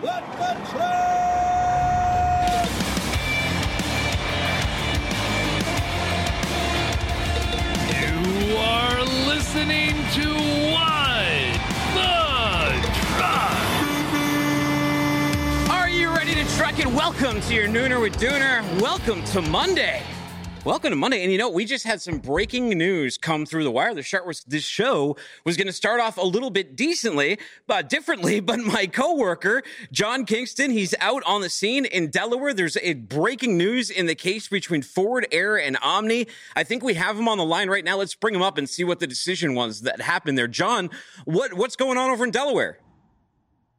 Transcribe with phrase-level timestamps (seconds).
[0.00, 0.84] Let the train!
[7.90, 10.34] You are listening to
[10.70, 11.58] What
[11.94, 12.14] the
[13.16, 13.58] Truck.
[15.68, 16.86] Are you ready to truck it?
[16.86, 18.62] Welcome to your Nooner with Dooner.
[18.80, 20.04] Welcome to Monday.
[20.68, 21.22] Welcome to Monday.
[21.22, 23.94] And you know, we just had some breaking news come through the wire.
[23.94, 28.40] The was this show was going to start off a little bit decently, but differently.
[28.48, 29.62] But my coworker,
[29.92, 32.52] John Kingston, he's out on the scene in Delaware.
[32.52, 36.26] There's a breaking news in the case between Forward Air and Omni.
[36.54, 37.96] I think we have him on the line right now.
[37.96, 40.48] Let's bring him up and see what the decision was that happened there.
[40.48, 40.90] John,
[41.24, 42.78] what what's going on over in Delaware?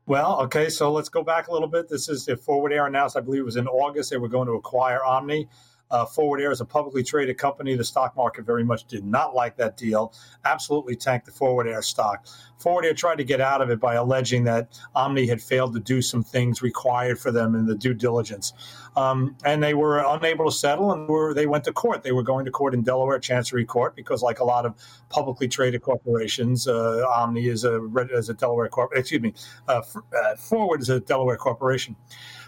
[0.07, 1.87] Well, okay, so let's go back a little bit.
[1.87, 4.47] This is the Forward Air announced, I believe it was in August, they were going
[4.47, 5.47] to acquire Omni.
[5.91, 7.75] Uh, Forward Air is a publicly traded company.
[7.75, 10.13] The stock market very much did not like that deal,
[10.45, 12.27] absolutely tanked the Forward Air stock.
[12.57, 15.79] Forward Air tried to get out of it by alleging that Omni had failed to
[15.79, 18.53] do some things required for them in the due diligence.
[18.95, 22.03] Um, and they were unable to settle and were, they went to court.
[22.03, 24.75] They were going to court in Delaware, Chancery Court, because, like a lot of
[25.09, 27.81] publicly traded corporations, uh, Omni is a,
[28.11, 28.91] is a Delaware corp.
[28.93, 29.33] Excuse me,
[29.67, 31.95] uh, uh, Forward is a Delaware corporation.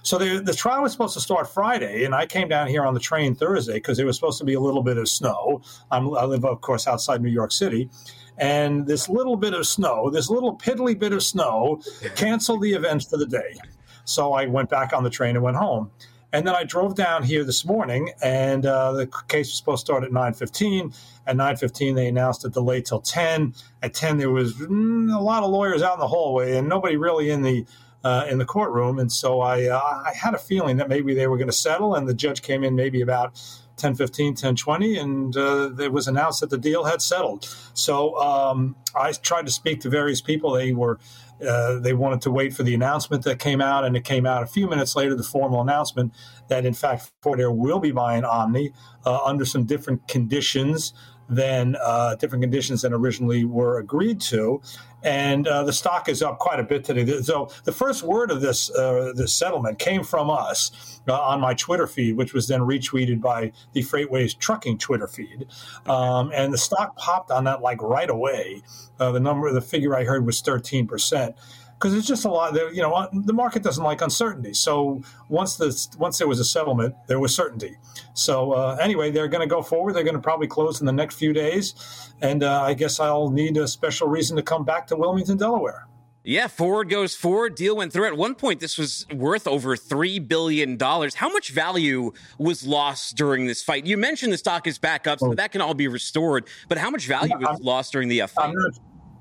[0.04, 2.94] So the, the trial was supposed to start Friday, and I came down here on
[2.94, 5.62] the train Thursday because there was supposed to be a little bit of snow.
[5.92, 7.90] I'm, I live, of course, outside New York City.
[8.38, 11.82] And this little bit of snow, this little piddly bit of snow,
[12.16, 13.58] canceled the event for the day.
[14.06, 15.92] So I went back on the train and went home.
[16.34, 19.92] And then I drove down here this morning, and uh, the case was supposed to
[19.92, 20.96] start at 9.15.
[21.28, 23.54] At 9.15, they announced a delay till 10.
[23.84, 26.96] At 10, there was mm, a lot of lawyers out in the hallway and nobody
[26.96, 27.66] really in the
[28.04, 29.00] uh, in the courtroom.
[29.00, 31.96] And so I, uh, I had a feeling that maybe they were going to settle,
[31.96, 33.40] and the judge came in maybe about
[33.78, 37.54] 10 15, 10 20, and uh, it was announced that the deal had settled.
[37.74, 40.52] So um, I tried to speak to various people.
[40.52, 41.00] They were
[41.48, 44.44] uh, they wanted to wait for the announcement that came out, and it came out
[44.44, 46.14] a few minutes later, the formal announcement
[46.50, 48.74] that in fact Forward Air will be buying Omni
[49.06, 50.94] uh, under some different conditions
[51.32, 54.62] than uh, different conditions than originally were agreed to,
[55.02, 57.22] and uh, the stock is up quite a bit today.
[57.22, 61.54] So the first word of this uh, this settlement came from us uh, on my
[61.54, 65.48] Twitter feed, which was then retweeted by the FreightWaves Trucking Twitter feed,
[65.86, 68.62] um, and the stock popped on that like right away.
[69.00, 71.36] Uh, the number, the figure I heard was thirteen percent
[71.82, 72.54] because it's just a lot.
[72.54, 74.54] You know, the market doesn't like uncertainty.
[74.54, 77.78] So once the once there was a settlement, there was certainty.
[78.14, 79.96] So uh, anyway, they're going to go forward.
[79.96, 81.74] They're going to probably close in the next few days,
[82.22, 85.88] and uh, I guess I'll need a special reason to come back to Wilmington, Delaware.
[86.24, 87.56] Yeah, forward goes forward.
[87.56, 88.06] Deal went through.
[88.06, 91.16] At one point, this was worth over three billion dollars.
[91.16, 93.88] How much value was lost during this fight?
[93.88, 96.48] You mentioned the stock is back up, so that can all be restored.
[96.70, 98.50] But how much value was lost during the uh, fight?
[98.50, 98.80] I'm not,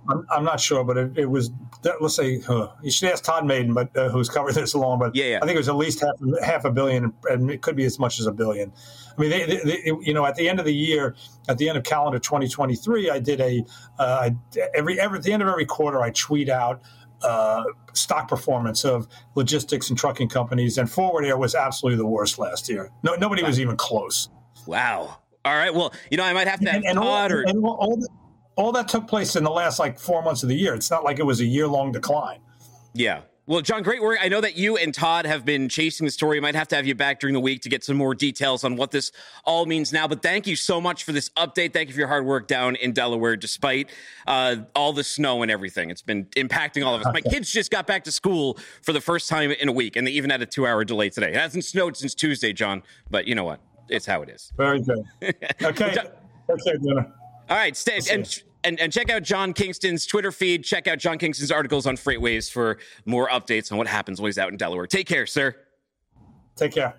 [0.08, 1.50] I'm, I'm not sure, but it, it was
[2.00, 4.98] let's say uh, you should ask Todd Maiden, but uh, who's covered this along.
[4.98, 7.62] But yeah, yeah, I think it was at least half half a billion, and it
[7.62, 8.72] could be as much as a billion.
[9.16, 11.14] I mean, they, they, they, you know, at the end of the year,
[11.48, 13.64] at the end of calendar 2023, I did a
[13.98, 14.30] uh,
[14.74, 16.82] every every at the end of every quarter, I tweet out.
[17.22, 22.38] Uh, stock performance of logistics and trucking companies, and Forward Air was absolutely the worst
[22.38, 22.90] last year.
[23.02, 24.30] No, nobody was even close.
[24.66, 25.18] Wow.
[25.44, 25.74] All right.
[25.74, 27.96] Well, you know, I might have to have and, and Todd all, or and all,
[27.96, 28.08] the,
[28.60, 30.74] all that took place in the last like four months of the year.
[30.74, 32.40] It's not like it was a year long decline.
[32.92, 33.22] Yeah.
[33.46, 34.18] Well, John, great work.
[34.20, 36.38] I know that you and Todd have been chasing the story.
[36.40, 38.76] Might have to have you back during the week to get some more details on
[38.76, 39.10] what this
[39.44, 40.06] all means now.
[40.06, 41.72] But thank you so much for this update.
[41.72, 43.90] Thank you for your hard work down in Delaware, despite
[44.28, 45.90] uh, all the snow and everything.
[45.90, 47.12] It's been impacting all of us.
[47.12, 50.06] My kids just got back to school for the first time in a week, and
[50.06, 51.30] they even had a two hour delay today.
[51.30, 53.60] It hasn't snowed since Tuesday, John, but you know what?
[53.88, 54.52] It's how it is.
[54.56, 55.04] Very good.
[55.62, 55.94] Okay.
[55.94, 56.06] John-
[56.50, 57.12] okay, dinner.
[57.48, 60.64] All right, stay and, and and check out John Kingston's Twitter feed.
[60.64, 64.38] Check out John Kingston's articles on FreightWaves for more updates on what happens when he's
[64.38, 64.86] out in Delaware.
[64.86, 65.54] Take care, sir.
[66.56, 66.94] Take care.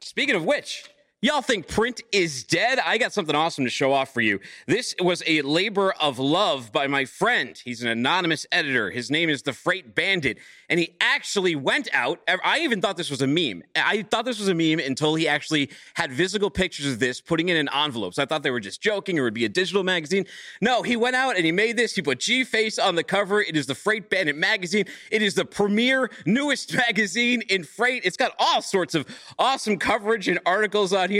[0.00, 0.84] Speaking of which,
[1.24, 2.78] y'all think print is dead?
[2.78, 4.40] I got something awesome to show off for you.
[4.66, 7.58] This was a labor of love by my friend.
[7.64, 8.90] He's an anonymous editor.
[8.90, 10.36] His name is the Freight Bandit,
[10.68, 12.20] and he actually went out.
[12.28, 13.62] I even thought this was a meme.
[13.74, 17.48] I thought this was a meme until he actually had physical pictures of this, putting
[17.48, 18.18] it in envelopes.
[18.18, 20.26] I thought they were just joking it would be a digital magazine.
[20.60, 21.94] No, he went out and he made this.
[21.94, 23.40] He put G Face on the cover.
[23.40, 24.84] It is the Freight Bandit magazine.
[25.10, 28.02] It is the premier, newest magazine in freight.
[28.04, 29.06] It's got all sorts of
[29.38, 31.13] awesome coverage and articles on here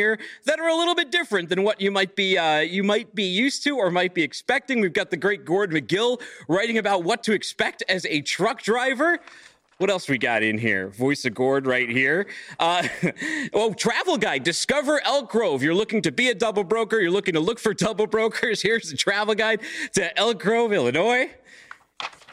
[0.44, 3.24] that are a little bit different than what you might be uh, you might be
[3.24, 4.80] used to or might be expecting.
[4.80, 9.20] We've got the great Gordon McGill writing about what to expect as a truck driver.
[9.78, 10.88] What else we got in here?
[10.88, 12.28] Voice of Gord right here.
[12.60, 12.86] Uh,
[13.52, 14.44] oh, travel guide.
[14.44, 15.62] Discover Elk Grove.
[15.62, 17.00] You're looking to be a double broker.
[17.00, 18.62] You're looking to look for double brokers.
[18.62, 19.60] Here's the travel guide
[19.94, 21.30] to Elk Grove, Illinois.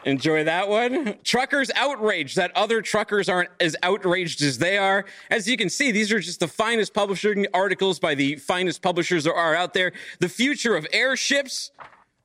[0.06, 1.16] Enjoy that one.
[1.24, 5.06] Truckers outraged that other truckers aren't as outraged as they are.
[5.30, 9.26] As you can see, these are just the finest publishing articles by the finest publishers
[9.26, 9.92] there are out there.
[10.20, 11.72] The future of airships.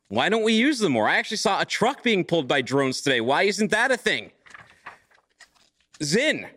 [0.08, 1.08] Why don't we use them more?
[1.08, 3.20] I actually saw a truck being pulled by drones today.
[3.20, 4.30] Why isn't that a thing?
[6.00, 6.48] Zyn.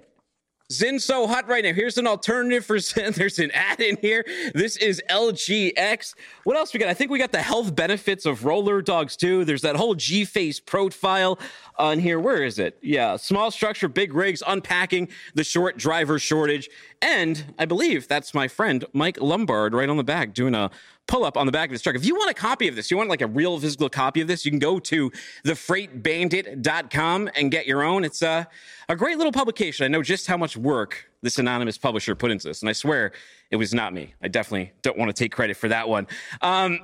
[0.72, 1.74] Zyn so hot right now.
[1.74, 3.16] Here's an alternative for Zyn.
[3.16, 4.24] There's an ad in here.
[4.54, 6.14] This is LGX.
[6.44, 6.90] What else we got?
[6.90, 9.46] I think we got the health benefits of roller dogs too.
[9.46, 11.40] There's that whole G face profile
[11.80, 12.20] on here.
[12.20, 12.78] Where is it?
[12.84, 16.70] Yeah, small structure, big rigs, unpacking the short driver shortage.
[17.02, 20.70] And I believe that's my friend Mike Lombard right on the back doing a
[21.10, 21.96] pull up on the back of this truck.
[21.96, 24.28] If you want a copy of this, you want like a real physical copy of
[24.28, 25.12] this, you can go to
[25.44, 28.06] thefreightbandit.com and get your own.
[28.06, 28.48] It's a,
[28.88, 29.86] a great little publication.
[29.86, 33.12] I know just how much work this anonymous publisher put into this, and I swear
[33.52, 34.14] it was not me.
[34.22, 36.08] I definitely don't want to take credit for that one.
[36.42, 36.80] Um,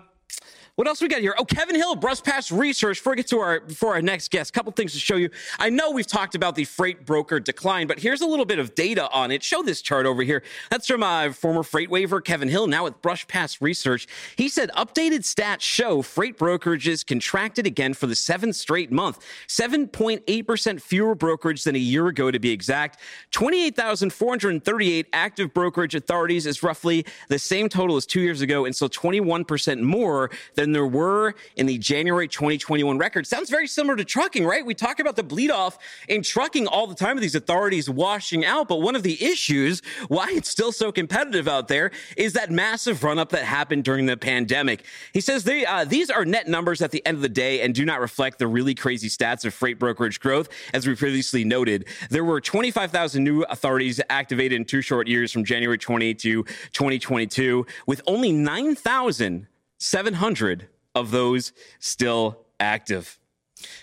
[0.76, 1.34] what else we got here?
[1.38, 2.98] Oh, Kevin Hill, Brush Pass Research.
[2.98, 5.30] Before we get to our before our next guest, couple things to show you.
[5.58, 8.76] I know we've talked about the freight broker decline, but here's a little bit of
[8.76, 9.42] data on it.
[9.42, 10.44] Show this chart over here.
[10.70, 14.06] That's from uh, former freight waiver Kevin Hill, now with Brush Pass Research.
[14.36, 19.26] He said updated stats show freight brokerages contracted again for the seventh straight month.
[19.48, 23.00] 7.8% fewer brokerage than a year ago, to be exact.
[23.32, 28.90] 28,438 active brokerage authorities is roughly the same total as two years ago, and so
[28.90, 33.28] 21% more than than there were in the January 2021 record.
[33.28, 34.66] Sounds very similar to trucking, right?
[34.66, 35.78] We talk about the bleed off
[36.10, 38.68] in trucking all the time with these authorities washing out.
[38.68, 43.04] But one of the issues why it's still so competitive out there is that massive
[43.04, 44.86] run up that happened during the pandemic.
[45.14, 47.76] He says they, uh, these are net numbers at the end of the day and
[47.76, 50.50] do not reflect the really crazy stats of freight brokerage growth.
[50.74, 55.44] As we previously noted, there were 25,000 new authorities activated in two short years from
[55.44, 59.48] January 20 to 2022, with only 9,000
[59.80, 63.20] 700 of those still active.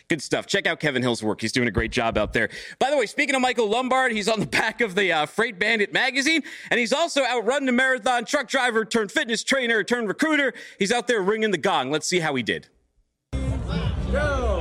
[0.08, 0.46] Good stuff.
[0.46, 1.40] Check out Kevin Hill's work.
[1.40, 2.50] He's doing a great job out there.
[2.78, 5.58] By the way, speaking of Michael Lombard, he's on the back of the uh, Freight
[5.58, 10.08] Bandit magazine, and he's also out running a marathon truck driver turned fitness trainer turned
[10.08, 10.52] recruiter.
[10.78, 11.90] He's out there ringing the gong.
[11.90, 12.68] Let's see how he did.
[14.12, 14.51] Go.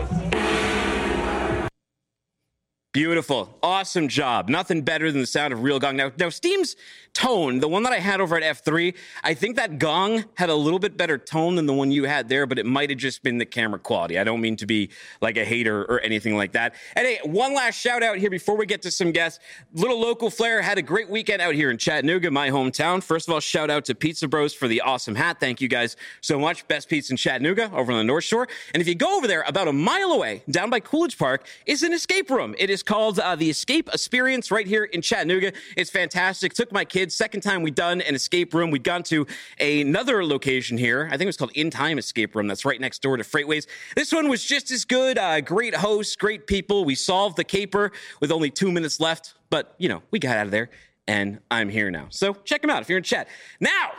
[2.94, 3.58] Beautiful.
[3.64, 4.50] Awesome job.
[4.50, 5.96] Nothing better than the sound of real gong.
[5.96, 6.76] Now, now Steam's
[7.14, 8.94] tone, the one that I had over at F3,
[9.24, 12.28] I think that gong had a little bit better tone than the one you had
[12.28, 14.20] there, but it might have just been the camera quality.
[14.20, 14.90] I don't mean to be
[15.22, 16.76] like a hater or anything like that.
[16.96, 19.40] And hey, one last shout out here before we get to some guests.
[19.74, 23.02] Little local flair had a great weekend out here in Chattanooga, my hometown.
[23.02, 25.40] First of all, shout out to Pizza Bros for the awesome hat.
[25.40, 26.68] Thank you guys so much.
[26.68, 28.50] Best pizza in Chattanooga over on the North Shore.
[28.74, 31.84] And if you go over there about a mile away down by Coolidge Park is
[31.84, 32.54] an escape room.
[32.58, 35.54] It is called uh, the Escape Experience right here in Chattanooga.
[35.76, 36.54] It's fantastic.
[36.54, 37.16] Took my kids.
[37.16, 38.72] Second time we've done an escape room.
[38.72, 39.28] We've gone to
[39.60, 41.08] another location here.
[41.08, 42.48] I think it was called In Time Escape Room.
[42.48, 43.68] That's right next door to FreightWaves.
[43.96, 45.18] This one was just as good.
[45.18, 46.86] Uh, great hosts, great people.
[46.86, 50.46] We solved the caper with only two minutes left, but you know we got out
[50.46, 50.70] of there,
[51.08, 52.08] and I'm here now.
[52.10, 53.28] So check them out if you're in chat
[53.60, 53.92] now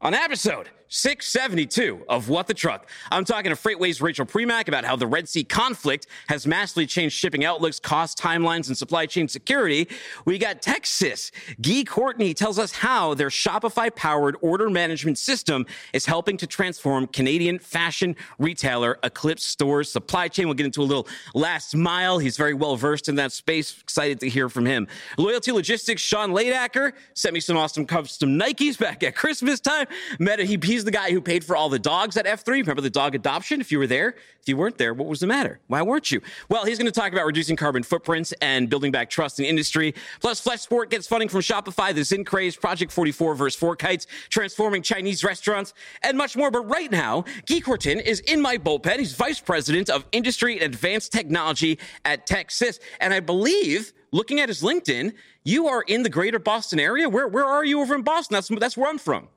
[0.00, 2.88] on episode 672 of What the Truck.
[3.10, 7.16] I'm talking to FreightWaves Rachel Premack about how the Red Sea conflict has massively changed
[7.16, 9.88] shipping outlooks, cost timelines, and supply chain security.
[10.24, 11.32] We got Tecsys.
[11.60, 17.08] Guy Courtin tells us how their Shopify powered order management system is helping to transform
[17.08, 20.46] Canadian fashion retailer Eclipse Stores supply chain.
[20.46, 22.20] We'll get into a little last mile.
[22.20, 23.80] He's very well versed in that space.
[23.80, 24.86] Excited to hear from him.
[25.18, 29.88] Loyalty Logistics, Sean Ladacker sent me some awesome custom Nikes back at Christmas time.
[30.20, 32.46] Met he, he's the guy who paid for all the dogs at F3.
[32.46, 33.60] Remember the dog adoption?
[33.60, 35.60] If you were there, if you weren't there, what was the matter?
[35.68, 36.20] Why weren't you?
[36.48, 39.94] Well, he's going to talk about reducing carbon footprints and building back trust in industry.
[40.20, 45.72] Plus, Flexport gets funding from Shopify, the Zyn Craze, project44 versus FourKites, transforming Chinese restaurants,
[46.02, 46.50] and much more.
[46.50, 48.98] But right now, Guy Courtin is in my bullpen.
[48.98, 52.80] He's vice president of industry and advanced technology at Tecsys.
[53.00, 55.14] And I believe, looking at his LinkedIn,
[55.44, 57.08] you are in the greater Boston area.
[57.08, 58.34] Where, where are you over in Boston?
[58.34, 59.28] That's, that's where I'm from.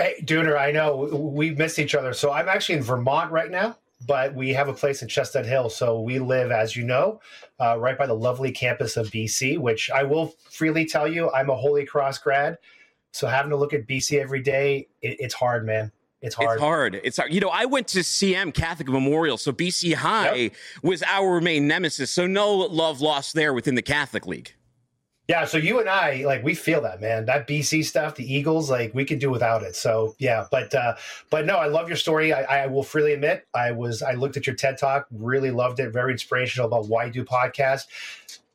[0.00, 2.14] Hey, Dooner, I know we missed each other.
[2.14, 3.76] So I'm actually in Vermont right now,
[4.06, 5.68] but we have a place in Chestnut Hill.
[5.68, 7.20] So we live, as you know,
[7.60, 11.50] uh, right by the lovely campus of BC, which I will freely tell you, I'm
[11.50, 12.56] a Holy Cross grad.
[13.12, 15.92] So having to look at BC every day, it, it's hard, man.
[16.22, 16.52] It's hard.
[16.52, 17.00] It's hard.
[17.04, 17.34] It's hard.
[17.34, 20.52] You know, I went to CM Catholic Memorial, so BC High yep.
[20.82, 22.10] was our main nemesis.
[22.10, 24.54] So no love lost there within the Catholic League.
[25.30, 27.24] Yeah, so you and I, like, we feel that, man.
[27.24, 29.76] That BC stuff, the Eagles, like, we can do without it.
[29.76, 30.96] So yeah, but uh,
[31.30, 32.32] but no, I love your story.
[32.32, 35.78] I, I will freely admit, I was I looked at your TED talk, really loved
[35.78, 37.86] it, very inspirational about why do podcasts.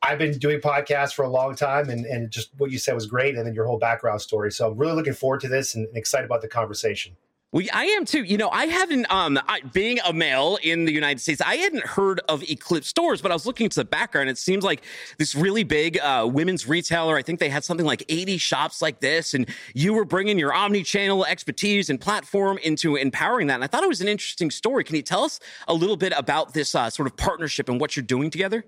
[0.02, 3.06] I've been doing podcasts for a long time, and and just what you said was
[3.06, 4.52] great, and then your whole background story.
[4.52, 7.16] So I'm really looking forward to this and excited about the conversation.
[7.52, 8.24] Well, I am too.
[8.24, 11.86] You know, I haven't, um, I, being a male in the United States, I hadn't
[11.86, 14.28] heard of Eclipse stores, but I was looking to the background.
[14.28, 14.82] It seems like
[15.18, 17.16] this really big uh, women's retailer.
[17.16, 20.52] I think they had something like 80 shops like this, and you were bringing your
[20.52, 23.54] omni-channel expertise and platform into empowering that.
[23.54, 24.82] And I thought it was an interesting story.
[24.82, 25.38] Can you tell us
[25.68, 28.64] a little bit about this uh, sort of partnership and what you're doing together?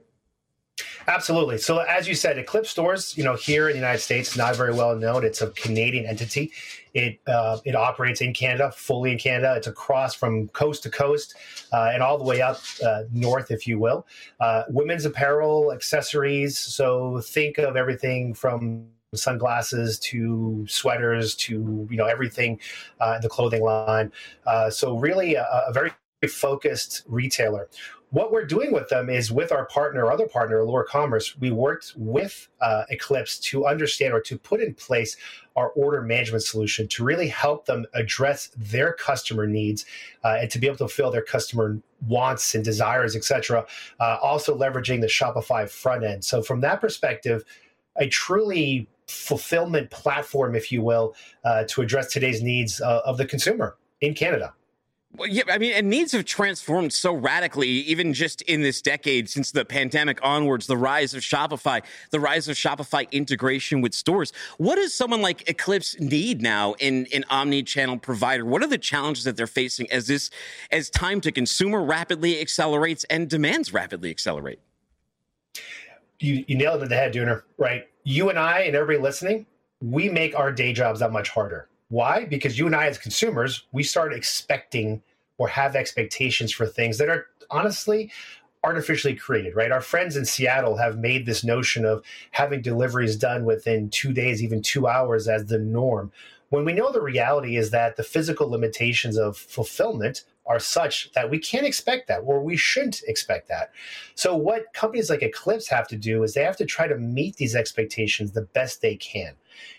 [1.07, 1.59] Absolutely.
[1.59, 4.73] So, as you said, Eclipse Stores, you know, here in the United States, not very
[4.73, 5.25] well known.
[5.25, 6.53] It's a Canadian entity.
[6.95, 9.55] It uh, it operates in Canada, fully in Canada.
[9.57, 11.35] It's across from coast to coast
[11.73, 14.07] uh, and all the way up uh, north, if you will.
[14.41, 16.59] Uh, women's apparel, accessories.
[16.59, 22.61] So, think of everything from sunglasses to sweaters to you know everything
[23.01, 24.13] uh, in the clothing line.
[24.47, 25.93] Uh, so, really, a, a very
[26.27, 27.69] focused retailer
[28.11, 31.93] what we're doing with them is with our partner, other partner, Allure Commerce, we worked
[31.97, 35.17] with uh, Eclipse to understand or to put in place
[35.57, 39.85] our order management solution to really help them address their customer needs
[40.25, 43.67] uh, and to be able to fulfill their customer wants and desires, etc.
[44.01, 46.25] Uh, also leveraging the Shopify front end.
[46.25, 47.45] So from that perspective,
[47.97, 53.27] a truly fulfillment platform, if you will, uh, to address today's needs uh, of the
[53.27, 54.55] consumer in Canada.
[55.17, 59.29] Well, yeah, I mean, and needs have transformed so radically, even just in this decade
[59.29, 64.33] since the pandemic onwards, the rise of Shopify, the rise of Shopify integration with stores.
[64.59, 68.45] What does someone like Eclipse need now in an omni-channel provider?
[68.45, 70.31] What are the challenges that they're facing as this,
[70.71, 74.61] as time to consumer rapidly accelerates and demands rapidly accelerate?
[76.21, 77.89] You, you nailed it in the head, Dooner, right?
[78.05, 79.47] You and I and everybody listening,
[79.81, 82.25] we make our day jobs that much harder why?
[82.27, 85.03] Because you and I, as consumers, we start expecting
[85.39, 88.11] or have expectations for things that are honestly
[88.65, 89.71] artificially created, right?
[89.71, 92.03] Our friends in Seattle have made this notion of
[92.33, 96.13] having deliveries done within two days, even two hours, as the norm.
[96.51, 101.31] When we know the reality is that the physical limitations of fulfillment are such that
[101.31, 103.71] we can't expect that or we shouldn't expect that.
[104.15, 107.37] So, what companies like Eclipse have to do is they have to try to meet
[107.37, 109.35] these expectations the best they can.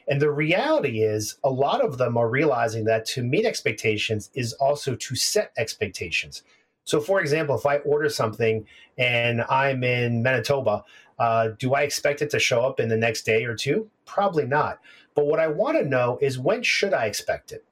[0.07, 4.53] And the reality is, a lot of them are realizing that to meet expectations is
[4.53, 6.43] also to set expectations.
[6.83, 8.65] So, for example, if I order something
[8.97, 10.83] and I'm in Manitoba,
[11.17, 13.89] uh, do I expect it to show up in the next day or two?
[14.05, 14.79] Probably not.
[15.15, 17.65] But what I want to know is when should I expect it?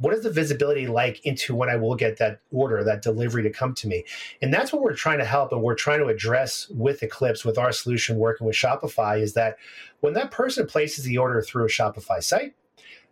[0.00, 3.50] What is the visibility like into when I will get that order, that delivery to
[3.50, 4.04] come to me?
[4.42, 7.58] And that's what we're trying to help and we're trying to address with Eclipse, with
[7.58, 9.56] our solution working with Shopify, is that
[10.00, 12.54] when that person places the order through a Shopify site,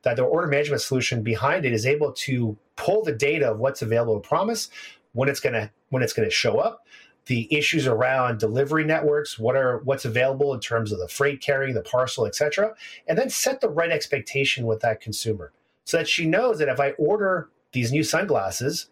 [0.03, 3.83] that the order management solution behind it is able to pull the data of what's
[3.83, 4.71] available to promise,
[5.13, 6.87] when it's gonna when it's gonna show up,
[7.27, 11.75] the issues around delivery networks, what are what's available in terms of the freight carrying,
[11.75, 12.75] the parcel, etc.,
[13.07, 15.53] and then set the right expectation with that consumer
[15.89, 18.91] so that she knows that if I order these new sunglasses,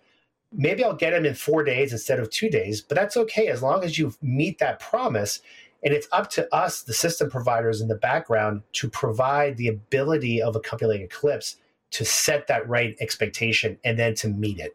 [0.51, 3.63] maybe I'll get them in four days instead of two days, but that's okay as
[3.63, 5.43] long as you meet that promise.
[5.85, 10.41] And it's up to us, the system providers in the background, to provide the ability
[10.41, 11.57] of a company like Eclipse
[11.91, 14.75] to set that right expectation and then to meet it.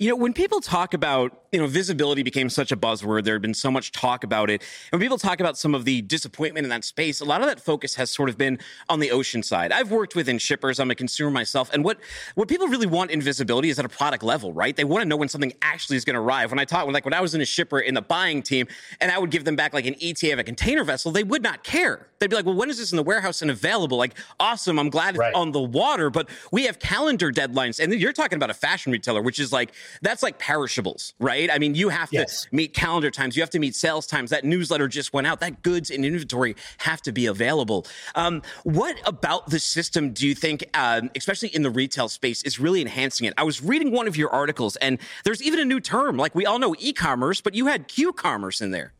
[0.00, 3.42] You know, when people talk about, you know, visibility became such a buzzword, there had
[3.42, 4.62] been so much talk about it.
[4.92, 7.48] And when people talk about some of the disappointment in that space, a lot of
[7.48, 9.72] that focus has sort of been on the ocean side.
[9.72, 11.68] I've worked within shippers, I'm a consumer myself.
[11.72, 11.98] And what,
[12.36, 14.76] what people really want in visibility is at a product level, right?
[14.76, 16.52] They want to know when something actually is going to arrive.
[16.52, 18.68] When I talk, like when I was in a shipper in the buying team
[19.00, 21.42] and I would give them back like an ETA of a container vessel, they would
[21.42, 22.06] not care.
[22.20, 23.98] They'd be like, well, when is this in the warehouse and available?
[23.98, 27.80] Like, awesome, I'm glad it's on the water, but we have calendar deadlines.
[27.80, 31.50] And you're talking about a fashion retailer, which is like, that's like perishables, right?
[31.50, 34.30] I mean, you have to meet calendar times, you have to meet sales times.
[34.30, 35.40] That newsletter just went out.
[35.40, 37.86] That goods and inventory have to be available.
[38.14, 42.58] Um, what about the system do you think, um, especially in the retail space, is
[42.58, 43.34] really enhancing it?
[43.36, 46.16] I was reading one of your articles, and there's even a new term.
[46.16, 48.92] Like we all know e-commerce, but you had Q-commerce in there.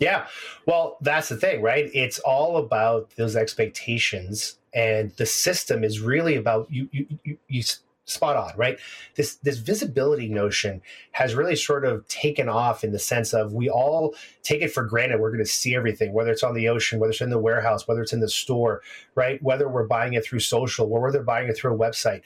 [0.00, 0.26] Yeah.
[0.66, 1.88] Well, that's the thing, right?
[1.94, 7.62] It's all about those expectations and the system is really about you you you, you
[8.06, 8.78] spot on, right?
[9.16, 10.82] This this visibility notion
[11.12, 14.84] has really sort of taken off in the sense of we all take it for
[14.84, 17.38] granted we're going to see everything, whether it's on the ocean, whether it's in the
[17.38, 18.82] warehouse, whether it's in the store,
[19.14, 19.42] right?
[19.42, 22.22] Whether we're buying it through social, or whether buying it through a website.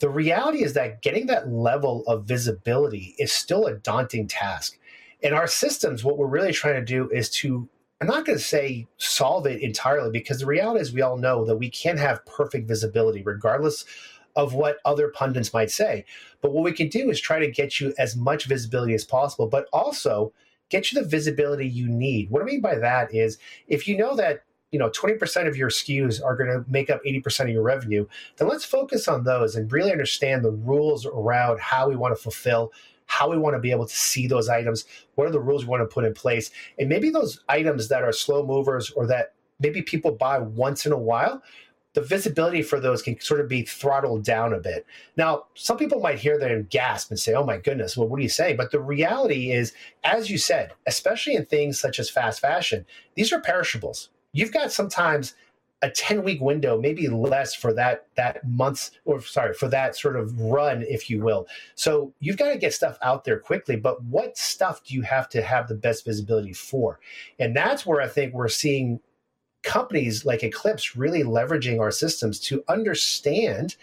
[0.00, 4.78] The reality is that getting that level of visibility is still a daunting task.
[5.20, 7.68] In our systems, what we're really trying to do is to
[8.00, 11.44] I'm not going to say solve it entirely because the reality is we all know
[11.44, 13.84] that we can't have perfect visibility regardless
[14.36, 16.04] of what other pundits might say.
[16.40, 19.46] But what we can do is try to get you as much visibility as possible,
[19.46, 20.32] but also
[20.68, 22.30] get you the visibility you need.
[22.30, 25.70] What I mean by that is if you know that you know 20% of your
[25.70, 28.06] SKUs are going to make up 80% of your revenue,
[28.36, 32.22] then let's focus on those and really understand the rules around how we want to
[32.22, 32.72] fulfill,
[33.06, 35.70] how we want to be able to see those items, what are the rules we
[35.70, 39.32] want to put in place, and maybe those items that are slow movers or that
[39.60, 41.42] maybe people buy once in a while
[41.98, 44.86] the visibility for those can sort of be throttled down a bit.
[45.16, 48.20] Now, some people might hear that and gasp and say, oh my goodness, well, what
[48.20, 48.56] are you saying?
[48.56, 49.72] But the reality is,
[50.04, 52.86] as you said, especially in things such as fast fashion,
[53.16, 54.10] these are perishables.
[54.32, 55.34] You've got sometimes
[55.82, 60.14] a 10 week window, maybe less for that that month's or sorry, for that sort
[60.14, 61.48] of run, if you will.
[61.74, 63.74] So you've got to get stuff out there quickly.
[63.74, 67.00] But what stuff do you have to have the best visibility for?
[67.40, 69.00] And that's where I think we're seeing
[69.62, 73.76] companies like Eclipse really leveraging our systems to understand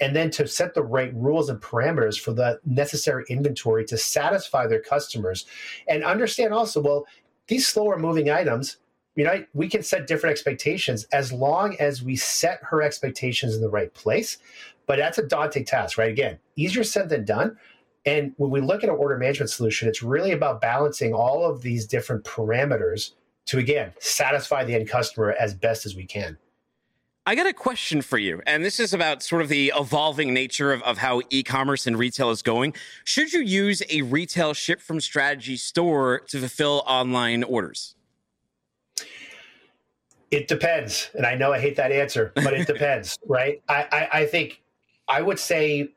[0.00, 4.66] and then to set the right rules and parameters for the necessary inventory to satisfy
[4.66, 5.46] their customers
[5.88, 7.06] and understand also well
[7.46, 8.78] these slower moving items
[9.14, 13.60] you know we can set different expectations as long as we set her expectations in
[13.60, 14.38] the right place.
[14.86, 16.10] But that's a daunting task right?
[16.10, 17.56] Again easier said than done.
[18.06, 21.62] And when we look at an order management solution it's really about balancing all of
[21.62, 23.12] these different parameters
[23.46, 26.38] to again satisfy the end customer as best as we can.
[27.26, 30.74] I got a question for you, and this is about sort of the evolving nature
[30.74, 32.74] of, of how e commerce and retail is going.
[33.04, 37.94] Should you use a retail ship from strategy store to fulfill online orders?
[40.30, 41.10] It depends.
[41.14, 43.62] And I know I hate that answer, but it depends, right?
[43.70, 44.62] I, I, I, think
[45.08, 45.90] I would say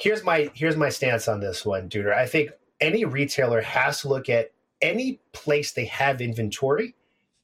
[0.00, 2.12] here's my here's my stance on this one, Dooner.
[2.12, 2.50] I think
[2.80, 4.50] any retailer has to look at
[4.86, 6.94] any place they have inventory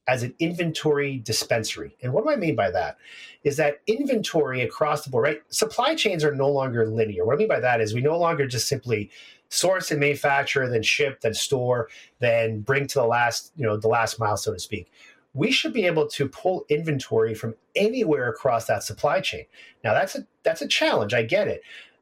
[0.07, 1.95] as an inventory dispensary.
[2.01, 2.97] And what do I mean by that?
[3.43, 5.41] Is that inventory across the board, right?
[5.49, 7.25] Supply chains are no longer linear.
[7.25, 9.09] What I mean by that is we no longer just simply
[9.49, 13.87] source and manufacture, then ship, then store, then bring to the last, you know, the
[13.87, 14.91] last mile, so to speak.
[15.33, 19.45] We should be able to pull inventory from anywhere across that supply chain.
[19.83, 21.13] Now that's a that's a challenge.
[21.13, 21.61] I get it.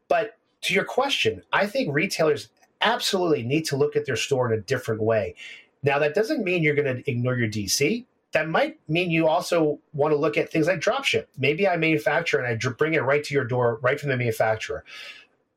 [0.09, 2.49] But to your question, I think retailers
[2.81, 5.35] absolutely need to look at their store in a different way.
[5.83, 8.05] Now, that doesn't mean you're going to ignore your DC.
[8.33, 11.25] That might mean you also want to look at things like dropship.
[11.37, 14.85] Maybe I manufacture and I bring it right to your door, right from the manufacturer.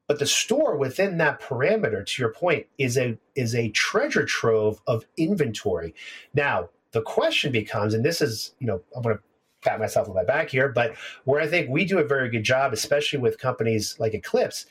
[0.09, 4.81] But the store within that parameter, to your point, is a is a treasure trove
[4.87, 5.95] of inventory.
[6.35, 9.23] Now, the question becomes, and this is, you know, I'm going to
[9.63, 12.45] pat myself on my back here, but where I think we do a very good
[12.45, 14.67] job, especially with companies like Eclipse,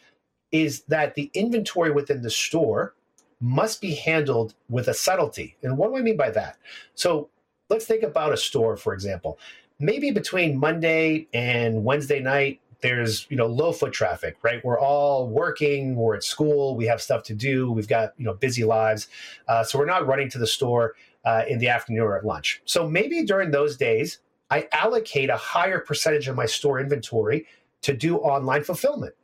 [0.54, 2.94] is that the inventory within the store
[3.42, 5.58] must be handled with a subtlety.
[5.64, 6.58] And what do I mean by that?
[6.96, 7.30] So
[7.70, 9.38] let's think about a store, for example.
[9.80, 15.30] Maybe between Monday and Wednesday night, there's you know low foot traffic right we're all
[15.30, 19.08] working we're at school we have stuff to do we've got you know busy lives
[19.48, 22.62] uh, so we're not running to the store uh, in the afternoon or at lunch
[22.66, 24.20] so maybe during those days
[24.52, 27.46] i allocate a higher percentage of my store inventory
[27.82, 29.16] to do online fulfillment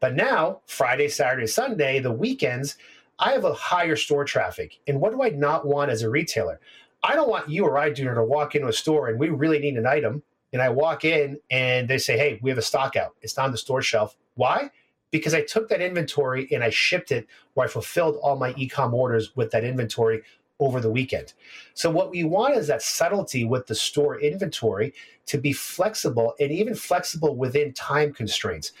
[0.00, 2.76] but now, Friday, Saturday, Sunday, the weekends,
[3.18, 4.78] I have a higher store traffic.
[4.86, 6.60] And what do I not want as a retailer?
[7.02, 9.58] I don't want you or I do to walk into a store and we really
[9.58, 10.22] need an item.
[10.52, 13.14] And I walk in and they say, hey, we have a stock out.
[13.22, 14.16] It's not on the store shelf.
[14.34, 14.70] Why?
[15.10, 18.92] Because I took that inventory and I shipped it or I fulfilled all my e-com
[18.94, 20.22] orders with that inventory
[20.58, 21.34] over the weekend.
[21.74, 24.94] So what we want is that subtlety with the store inventory
[25.26, 28.72] to be flexible and even flexible within time constraints.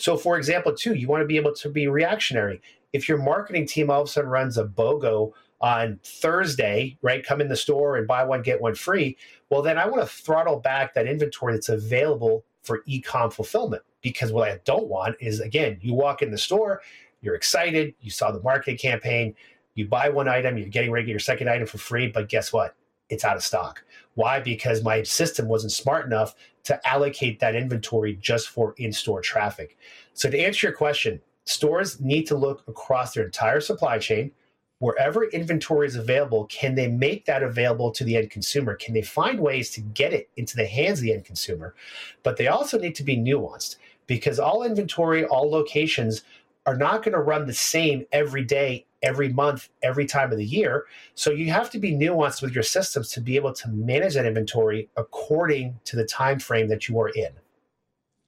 [0.00, 2.62] So, for example, too, you want to be able to be reactionary.
[2.92, 7.40] If your marketing team all of a sudden runs a BOGO on Thursday, right, come
[7.40, 9.16] in the store and buy one, get one free,
[9.50, 13.82] well, then I want to throttle back that inventory that's available for e com fulfillment.
[14.00, 16.80] Because what I don't want is, again, you walk in the store,
[17.20, 19.34] you're excited, you saw the marketing campaign,
[19.74, 22.30] you buy one item, you're getting ready to get your second item for free, but
[22.30, 22.74] guess what?
[23.10, 23.84] It's out of stock.
[24.14, 24.40] Why?
[24.40, 29.76] Because my system wasn't smart enough to allocate that inventory just for in store traffic.
[30.14, 34.30] So, to answer your question, stores need to look across their entire supply chain.
[34.78, 38.74] Wherever inventory is available, can they make that available to the end consumer?
[38.74, 41.74] Can they find ways to get it into the hands of the end consumer?
[42.22, 46.22] But they also need to be nuanced because all inventory, all locations
[46.70, 50.44] are not going to run the same every day every month, every time of the
[50.44, 50.86] year.
[51.14, 54.24] So you have to be nuanced with your systems to be able to manage that
[54.24, 57.30] inventory according to the time frame that you are in.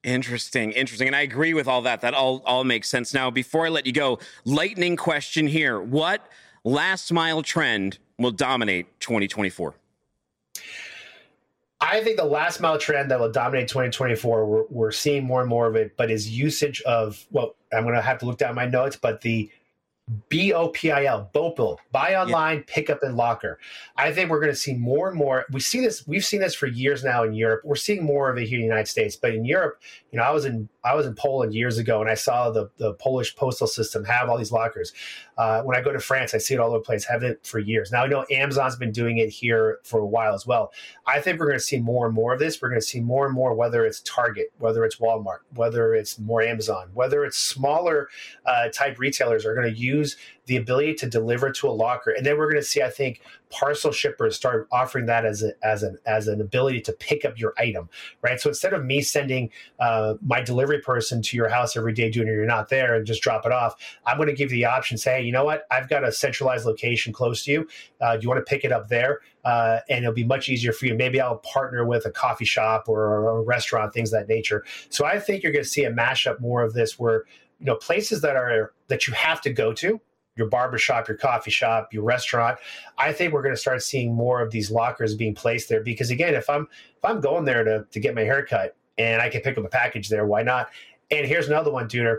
[0.03, 1.07] Interesting, interesting.
[1.07, 2.01] And I agree with all that.
[2.01, 3.15] That all all makes sense.
[3.15, 5.81] Now, before I let you go, lightning question here.
[5.81, 6.27] What
[6.65, 9.75] last mile trend will dominate 2024?
[11.83, 15.51] I think the last mile trend that will dominate 2024, we're, we're seeing more and
[15.51, 18.55] more of it, but is usage of, well, I'm going to have to look down
[18.55, 19.51] my notes, but the
[20.29, 22.65] B O P I L, Bopil, buy online, yeah.
[22.67, 23.59] pick up in locker.
[23.97, 25.45] I think we're going to see more and more.
[25.51, 26.07] We see this.
[26.07, 27.63] We've seen this for years now in Europe.
[27.65, 29.17] We're seeing more of it here in the United States.
[29.17, 29.81] But in Europe,
[30.13, 32.71] you know, I was in I was in Poland years ago, and I saw the
[32.77, 34.93] the Polish postal system have all these lockers.
[35.39, 37.05] Uh, when I go to France, I see it all over the place.
[37.05, 38.05] Have it for years now.
[38.05, 40.73] I know Amazon's been doing it here for a while as well.
[41.07, 42.61] I think we're going to see more and more of this.
[42.61, 46.19] We're going to see more and more, whether it's Target, whether it's Walmart, whether it's
[46.19, 48.09] more Amazon, whether it's smaller
[48.45, 50.17] uh, type retailers are going to use
[50.47, 52.11] the ability to deliver to a locker.
[52.11, 55.53] And then we're going to see, I think, parcel shippers start offering that as a,
[55.63, 57.89] as an as an ability to pick up your item,
[58.23, 58.41] right?
[58.41, 62.27] So instead of me sending uh, my delivery person to your house every day, doing
[62.27, 63.77] you're not there and just drop it off,
[64.07, 64.99] I'm going to give you the option.
[64.99, 65.65] Say, hey, you know what?
[65.71, 67.69] I've got a centralized location close to you.
[68.01, 69.21] Uh, do you want to pick it up there?
[69.45, 70.95] Uh, and it'll be much easier for you.
[70.95, 74.65] Maybe I'll partner with a coffee shop or a restaurant, things of that nature.
[74.89, 77.25] So I think you're going to see a mashup more of this, where
[77.59, 80.01] you know places that are that you have to go to
[80.37, 82.59] your barbershop, your coffee shop, your restaurant.
[82.99, 86.11] I think we're going to start seeing more of these lockers being placed there because
[86.11, 89.41] again, if I'm if I'm going there to to get my haircut and I can
[89.43, 90.71] pick up a package there, why not?
[91.11, 92.19] And here's another one, Dooner.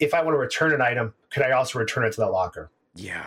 [0.00, 2.70] If I want to return an item, could I also return it to that locker?
[2.94, 3.26] Yeah.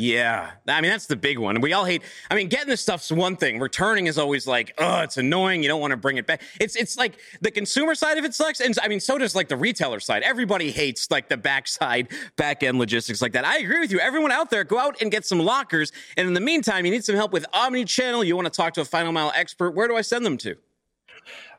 [0.00, 1.60] Yeah, I mean that's the big one.
[1.60, 2.04] We all hate.
[2.30, 3.58] I mean, getting the stuff's one thing.
[3.58, 5.60] Returning is always like, oh, it's annoying.
[5.60, 6.40] You don't want to bring it back.
[6.60, 9.48] It's it's like the consumer side of it sucks, and I mean, so does like
[9.48, 10.22] the retailer side.
[10.22, 13.44] Everybody hates like the backside, back end logistics like that.
[13.44, 13.98] I agree with you.
[13.98, 15.90] Everyone out there, go out and get some lockers.
[16.16, 18.22] And in the meantime, you need some help with omni channel.
[18.22, 19.72] You want to talk to a final mile expert.
[19.72, 20.54] Where do I send them to?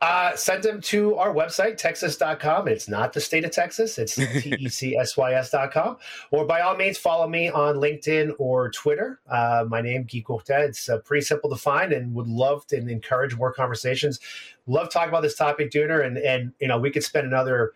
[0.00, 2.68] Uh, send them to our website, tecsys.com.
[2.68, 5.96] It's not the state of Texas, it's T-E-C-S-Y-S.com.
[6.30, 9.20] Or by all means, follow me on LinkedIn or Twitter.
[9.28, 10.68] Uh, my name, is Guy Courtin.
[10.68, 14.20] It's uh, pretty simple to find and would love to encourage more conversations.
[14.66, 16.04] Love talking about this topic, Dooner.
[16.04, 17.74] And, and, you know, we could spend another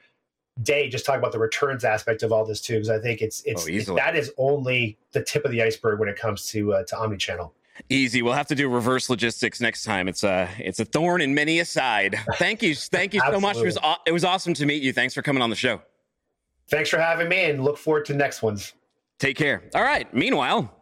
[0.62, 3.42] day just talking about the returns aspect of all this too, because I think it's,
[3.44, 6.72] it's, oh, it's, that is only the tip of the iceberg when it comes to,
[6.72, 7.52] uh, to omni-channel.
[7.88, 8.22] Easy.
[8.22, 10.08] We'll have to do reverse logistics next time.
[10.08, 12.16] It's a it's a thorn in many a side.
[12.36, 13.56] Thank you, thank you so much.
[13.56, 14.92] It was it was awesome to meet you.
[14.92, 15.82] Thanks for coming on the show.
[16.68, 18.72] Thanks for having me, and look forward to next ones.
[19.18, 19.64] Take care.
[19.74, 20.12] All right.
[20.14, 20.74] Meanwhile,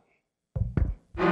[1.16, 1.26] check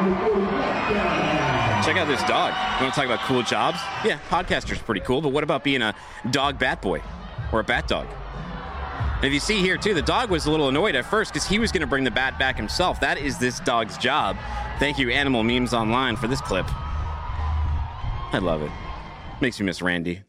[1.96, 2.52] out this dog.
[2.78, 3.78] You want to talk about cool jobs?
[4.04, 5.20] Yeah, podcaster's pretty cool.
[5.20, 5.94] But what about being a
[6.30, 7.00] dog bat boy
[7.52, 8.08] or a bat dog?
[9.20, 11.46] And if you see here too, the dog was a little annoyed at first because
[11.46, 13.00] he was going to bring the bat back himself.
[13.00, 14.38] That is this dog's job.
[14.78, 16.64] Thank you, Animal Memes Online, for this clip.
[18.32, 18.70] I love it.
[19.42, 20.22] Makes me miss Randy.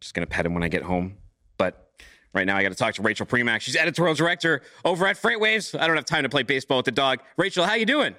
[0.00, 1.16] Just gonna pet him when I get home.
[1.56, 1.90] But
[2.34, 3.60] right now I got to talk to Rachel Premack.
[3.60, 5.78] She's editorial director over at Freightwaves.
[5.78, 7.20] I don't have time to play baseball with the dog.
[7.38, 8.14] Rachel, how you doing?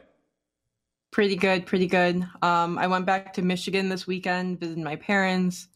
[1.12, 2.28] Pretty good, pretty good.
[2.42, 5.68] Um, I went back to Michigan this weekend, visited my parents.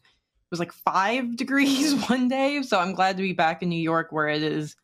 [0.51, 3.81] It was like five degrees one day, so I'm glad to be back in New
[3.81, 4.75] York where it is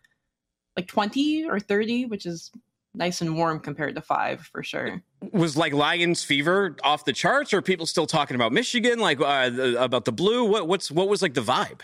[0.77, 2.51] like 20 or 30, which is
[2.93, 5.01] nice and warm compared to five for sure.
[5.34, 9.51] Was like Lions fever off the charts, or people still talking about Michigan, like uh,
[9.77, 10.45] about the blue?
[10.45, 11.82] What what's what was like the vibe?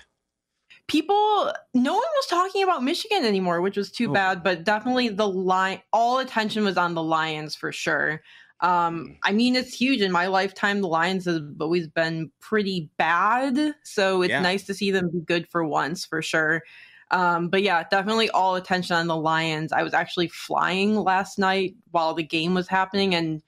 [0.88, 4.14] People, no one was talking about Michigan anymore, which was too oh.
[4.14, 4.44] bad.
[4.44, 8.22] But definitely the line, all attention was on the Lions for sure.
[8.64, 9.18] Um, mm.
[9.24, 10.82] I mean, it's huge in my lifetime.
[10.82, 14.42] The Lions have always been pretty bad, so it's yeah.
[14.42, 16.64] nice to see them be good for once, for sure.
[17.12, 19.74] Um, but yeah, definitely all attention on the Lions.
[19.74, 23.44] I was actually flying last night while the game was happening, and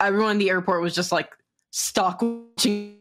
[0.00, 1.36] everyone in the airport was just like
[1.72, 2.98] stuck watching,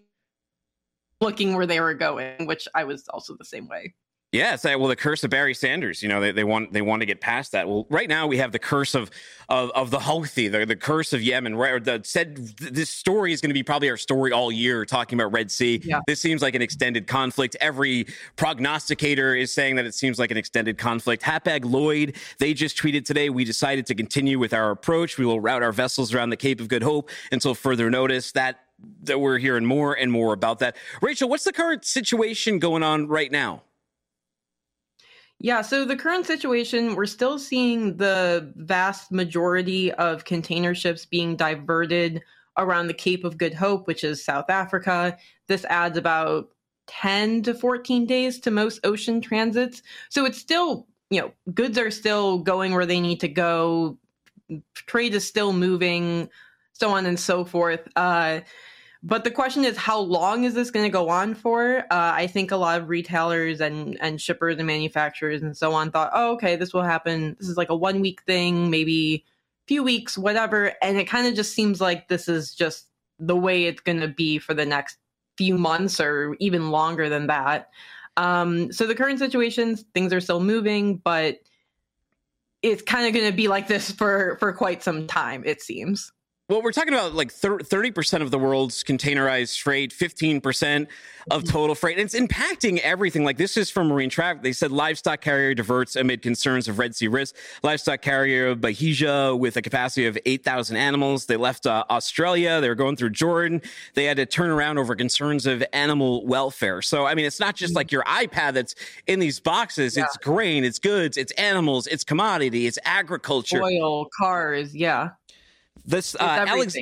[1.22, 3.94] looking where they were going, which I was also the same way.
[4.32, 6.02] Yeah, it's well, the curse of Barry Sanders.
[6.02, 7.68] You know, they, they want they want to get past that.
[7.68, 9.12] Well, right now we have the curse of
[9.50, 11.54] of, of the Houthi, the, the curse of Yemen.
[11.54, 15.20] Right, the, said this story is going to be probably our story all year, talking
[15.20, 15.82] about Red Sea.
[15.84, 16.00] Yeah.
[16.08, 17.58] This seems like an extended conflict.
[17.60, 21.24] Every prognosticator is saying that it seems like an extended conflict.
[21.24, 25.18] Hapag Lloyd, they just tweeted today, we decided to continue with our approach.
[25.18, 28.32] We will route our vessels around the Cape of Good Hope until further notice.
[28.32, 28.62] That
[29.04, 30.78] that we're hearing more and more about that.
[31.02, 33.64] Rachel, what's the current situation going on right now?
[35.44, 41.36] Yeah, so the current situation, we're still seeing the vast majority of container ships being
[41.36, 42.22] diverted
[42.60, 45.18] around the Cape of Good Hope, which is South Africa.
[45.48, 46.50] This adds about
[46.86, 49.82] 10 to 14 days to most ocean transits.
[50.10, 53.98] So it's still, you know, goods are still going where they need to go,
[54.76, 56.30] trade is still moving,
[56.74, 57.88] so on and so forth.
[57.96, 58.42] Uh,
[59.04, 61.80] but the question is, how long is this going to go on for?
[61.80, 65.92] Uh, I think a lot of retailers and and shippers and manufacturers and so on
[65.92, 67.36] thought, oh, okay, this will happen.
[67.40, 69.26] This is like a one week thing, maybe
[69.66, 70.74] a few weeks, whatever.
[70.84, 72.88] And it kind of just seems like this is just
[73.18, 74.98] the way it's going to be for the next
[75.36, 77.70] few months or even longer than that.
[78.18, 81.40] Um, so the current situations, things are still moving, but
[82.62, 85.42] it's kind of going to be like this for for quite some time.
[85.44, 86.12] It seems.
[86.52, 90.88] Well, we're talking about like 30% of the world's containerized freight, 15%
[91.30, 91.98] of total freight.
[91.98, 93.24] And it's impacting everything.
[93.24, 94.44] Like this is from Marine Traffic.
[94.44, 97.38] They said livestock carrier diverts amid concerns of Red Sea risk.
[97.64, 101.26] Livestock carrier Bahija with a capacity of 8,000 animals.
[101.26, 102.60] They left uh, Australia.
[102.60, 103.62] They were going through Jordan.
[103.94, 106.82] They had to turn around over concerns of animal welfare.
[106.82, 108.76] So, I mean, it's not just like your iPad that's
[109.08, 109.96] in these boxes.
[109.96, 110.04] Yeah.
[110.04, 113.64] It's grain, it's goods, it's animals, it's commodity, it's agriculture.
[113.64, 114.76] Oil, cars.
[114.76, 115.12] Yeah.
[115.86, 116.76] This uh, Alex,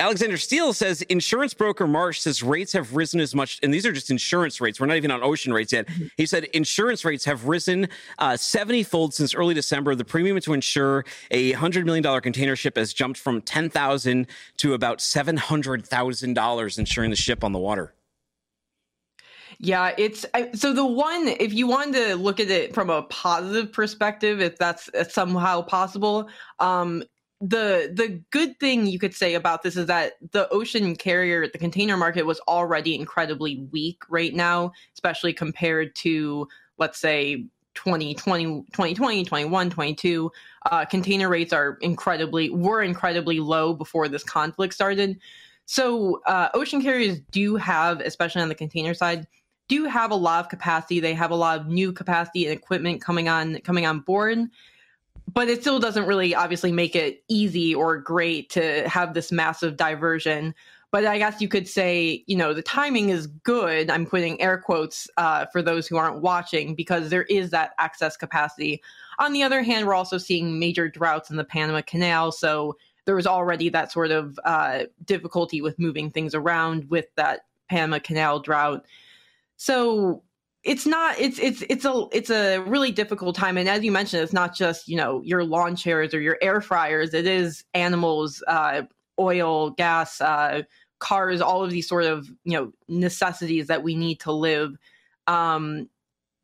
[0.00, 3.92] Alexander Steele says insurance broker Marsh says rates have risen as much, and these are
[3.92, 4.80] just insurance rates.
[4.80, 5.86] We're not even on ocean rates yet.
[5.86, 6.06] Mm-hmm.
[6.16, 9.94] He said insurance rates have risen uh, 70 fold since early December.
[9.94, 14.26] The premium to insure a hundred million dollar container ship has jumped from 10,000
[14.56, 17.94] to about seven hundred thousand dollars insuring the ship on the water.
[19.58, 23.72] Yeah, it's so the one, if you wanted to look at it from a positive
[23.72, 26.28] perspective, if that's somehow possible,
[26.58, 27.04] um,
[27.40, 31.58] the the good thing you could say about this is that the ocean carrier the
[31.58, 37.44] container market was already incredibly weak right now especially compared to let's say
[37.74, 40.32] 2020 2020 21 22
[40.70, 45.18] uh, container rates are incredibly were incredibly low before this conflict started.
[45.66, 49.26] So uh, ocean carriers do have especially on the container side
[49.66, 51.00] do have a lot of capacity.
[51.00, 54.38] They have a lot of new capacity and equipment coming on coming on board
[55.32, 59.76] but it still doesn't really obviously make it easy or great to have this massive
[59.76, 60.54] diversion.
[60.90, 63.90] But I guess you could say, you know, the timing is good.
[63.90, 68.16] I'm putting air quotes uh, for those who aren't watching because there is that access
[68.16, 68.80] capacity.
[69.18, 72.30] On the other hand, we're also seeing major droughts in the Panama Canal.
[72.30, 77.46] So there was already that sort of uh, difficulty with moving things around with that
[77.68, 78.84] Panama Canal drought.
[79.56, 80.22] So
[80.64, 83.58] it's not it's it's it's a it's a really difficult time.
[83.58, 86.60] And as you mentioned it's not just you know your lawn chairs or your air
[86.60, 87.12] fryers.
[87.12, 88.82] It is animals uh,
[89.18, 90.62] oil gas uh,
[91.00, 94.76] cars all of these sort of you know necessities that we need to live.
[95.26, 95.88] Um,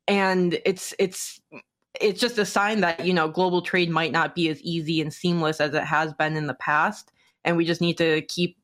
[0.07, 1.41] and it's it's
[1.99, 5.11] it's just a sign that you know global trade might not be as easy and
[5.11, 7.11] seamless as it has been in the past.
[7.43, 8.55] And we just need to keep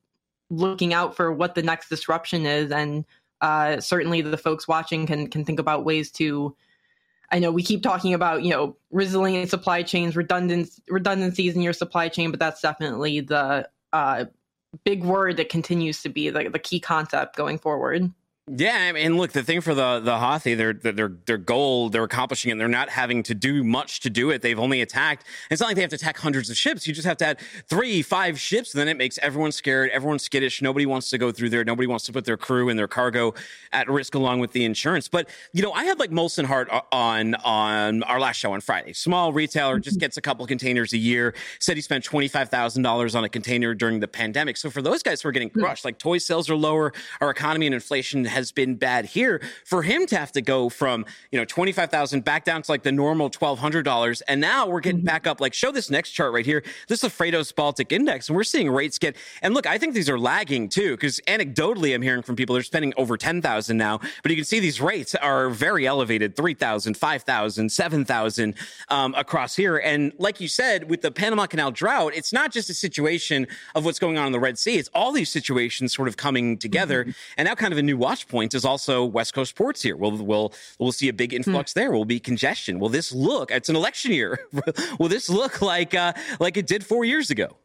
[0.50, 3.04] looking out for what the next disruption is and
[3.40, 6.56] uh, certainly the folks watching can can think about ways to
[7.30, 11.72] I know we keep talking about, you know, resilient supply chains, redundant redundancies in your
[11.74, 14.24] supply chain, but that's definitely the uh,
[14.84, 18.10] big word that continues to be the, the key concept going forward.
[18.56, 22.04] Yeah, I mean, look, the thing for the the Houthi, their their their goal, they're
[22.04, 22.58] accomplishing, it.
[22.58, 24.42] they're not having to do much to do it.
[24.42, 25.26] They've only attacked.
[25.50, 26.86] It's not like they have to attack hundreds of ships.
[26.86, 29.90] You just have to add three, five ships, and then it makes everyone scared.
[29.90, 30.62] Everyone's skittish.
[30.62, 31.64] Nobody wants to go through there.
[31.64, 33.34] Nobody wants to put their crew and their cargo
[33.72, 35.08] at risk along with the insurance.
[35.08, 38.92] But you know, I had like Molson Hart on on our last show on Friday.
[38.92, 41.34] Small retailer just gets a couple containers a year.
[41.58, 44.56] Said he spent twenty five thousand dollars on a container during the pandemic.
[44.56, 45.60] So for those guys who are getting hmm.
[45.60, 49.42] crushed, like toy sales are lower, our economy and inflation has been bad here.
[49.64, 52.92] For him to have to go from, you know, 25,000 back down to like the
[52.92, 54.22] normal $1,200.
[54.28, 55.06] And now we're getting mm-hmm.
[55.06, 55.40] back up.
[55.40, 56.62] Like, show this next chart right here.
[56.86, 58.28] This is the Freightos Baltic Index.
[58.28, 61.94] And we're seeing rates get, and look, I think these are lagging too, because anecdotally,
[61.94, 63.98] I'm hearing from people they're spending over 10,000 now.
[64.22, 68.54] But you can see these rates are very elevated 3,000, 5,000, 7,000
[68.88, 69.78] um, across here.
[69.78, 73.84] And like you said, with the Panama Canal drought, it's not just a situation of
[73.84, 74.78] what's going on in the Red Sea.
[74.78, 77.02] It's all these situations sort of coming together.
[77.02, 77.10] Mm-hmm.
[77.36, 79.96] And now, kind of a new watch point is also West Coast ports here.
[79.96, 81.80] We'll we'll we'll see a big influx hmm.
[81.80, 81.92] there.
[81.92, 82.78] Will be congestion.
[82.78, 83.50] Will this look?
[83.50, 84.38] It's an election year.
[84.98, 87.56] will this look like uh, like it did four years ago?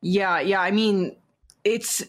[0.00, 0.60] Yeah, yeah.
[0.60, 1.16] I mean,
[1.64, 2.04] it's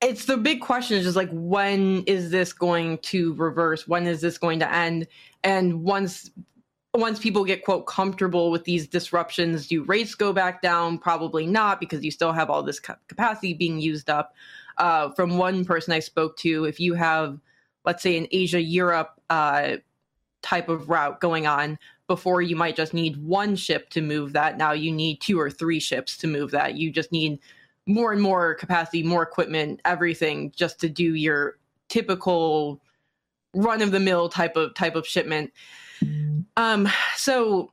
[0.00, 3.88] it's the big question is just like when is this going to reverse?
[3.88, 5.06] When is this going to end?
[5.42, 6.30] And once
[6.94, 10.98] once people get quote comfortable with these disruptions, do rates go back down?
[10.98, 14.34] Probably not because you still have all this capacity being used up
[14.78, 17.38] uh, from one person I spoke to, if you have,
[17.84, 19.76] let's say, an Asia Europe uh,
[20.42, 24.56] type of route going on, before you might just need one ship to move that.
[24.56, 26.74] Now you need two or three ships to move that.
[26.74, 27.40] You just need
[27.86, 31.58] more and more capacity, more equipment, everything just to do your
[31.88, 32.80] typical
[33.54, 35.52] run of the mill type of type of shipment.
[36.56, 37.72] Um, so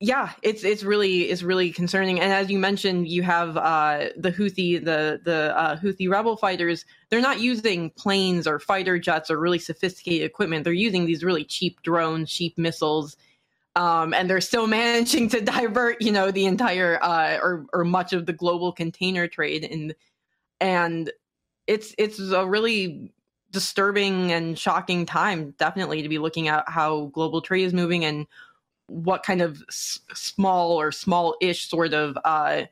[0.00, 2.20] yeah, it's it's really it's really concerning.
[2.20, 6.84] And as you mentioned, you have uh, the Houthi the the uh, Houthi rebel fighters.
[7.08, 10.64] They're not using planes or fighter jets or really sophisticated equipment.
[10.64, 13.16] They're using these really cheap drones, cheap missiles,
[13.76, 18.12] um, and they're still managing to divert, you know, the entire uh, or or much
[18.12, 19.64] of the global container trade.
[19.64, 19.94] And
[20.60, 21.12] and
[21.68, 23.12] it's it's a really
[23.52, 28.26] disturbing and shocking time, definitely, to be looking at how global trade is moving and
[28.86, 32.64] what kind of s- small or small-ish sort of uh,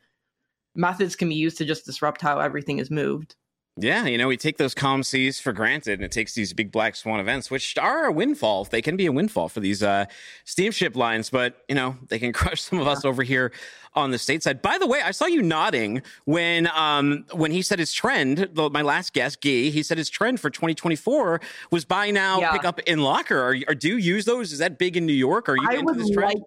[0.75, 3.37] methods can be used to just disrupt how everything is moved.
[3.78, 6.70] Yeah, you know, we take those calm seas for granted, and it takes these big
[6.70, 8.64] black swan events, which are a windfall.
[8.64, 10.04] They can be a windfall for these uh,
[10.44, 13.50] steamship lines, but you know, they can crush some of us over here
[13.94, 14.61] on the state side.
[14.61, 18.50] By the way, I saw you nodding when um, when he said his trend.
[18.52, 22.52] The, my last guest, Guy, he said his trend for 2024 was buy now, Yeah.
[22.52, 23.56] pick up in locker.
[23.68, 24.52] Or do you use those?
[24.52, 25.48] Is that big in New York?
[25.48, 26.35] Are you I into this trend?
[26.35, 26.42] like.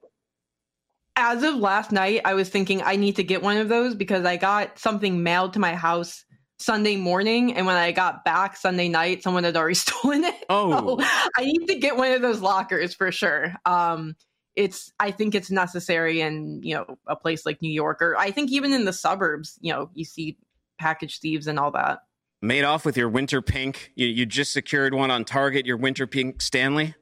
[1.18, 4.26] As of last night, I was thinking I need to get one of those because
[4.26, 6.25] I got something mailed to my house
[6.60, 10.46] Sunday morning, and when I got back Sunday night, someone had already stolen it.
[10.50, 11.06] oh, So
[11.38, 13.54] I need to get one of those lockers for sure.
[13.66, 14.16] Um,
[14.56, 18.32] it's I think it's necessary in you know a place like New York, or I
[18.32, 19.58] think even in the suburbs.
[19.60, 20.38] You know, you see
[20.80, 22.00] package thieves and all that.
[22.42, 23.92] made off with your winter pink.
[23.96, 25.66] You, you just secured one on Target.
[25.66, 26.96] Your winter pink Stanley.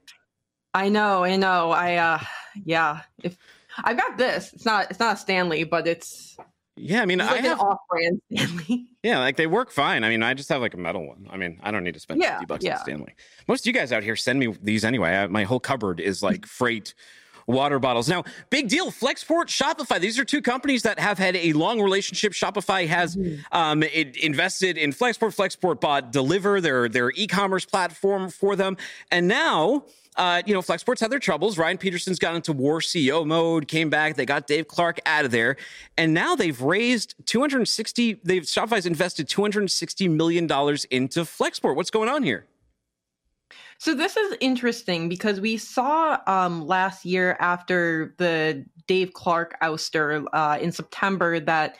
[0.72, 1.70] I know, I know.
[1.70, 2.18] I uh,
[2.64, 3.02] yeah.
[3.22, 3.36] If
[3.78, 6.36] I've got this, it's not it's not a Stanley, but it's,
[6.76, 8.86] Yeah, I mean, it's I like have off-brand Stanley.
[9.02, 10.02] Yeah, like they work fine.
[10.02, 11.28] I mean, I just have like a metal one.
[11.30, 12.78] I mean, I don't need to spend Yeah, 50 bucks yeah.
[12.78, 13.14] on Stanley.
[13.46, 15.10] Most of you guys out here send me these anyway.
[15.10, 16.94] I, my whole cupboard is like freight
[17.46, 18.08] water bottles.
[18.08, 18.90] Now, big deal.
[18.90, 20.00] Flexport, Shopify.
[20.00, 22.32] These are two companies that have had a long relationship.
[22.32, 23.16] Shopify has
[23.52, 25.36] um, it invested in Flexport.
[25.36, 28.76] Flexport bought Deliverr, their their e-commerce platform for them,
[29.10, 29.84] and now.
[30.16, 31.58] Uh, you know, Flexport's had their troubles.
[31.58, 34.14] Ryan Petersen's got into war CEO mode, came back.
[34.14, 35.56] They got Dave Clark out of there,
[35.96, 38.20] and now they've raised 260.
[38.22, 41.74] They've Shopify's invested 260 million dollars into Flexport.
[41.74, 42.46] What's going on here?
[43.78, 50.24] So this is interesting because we saw um, last year after the Dave Clark ouster
[50.32, 51.76] uh, in September that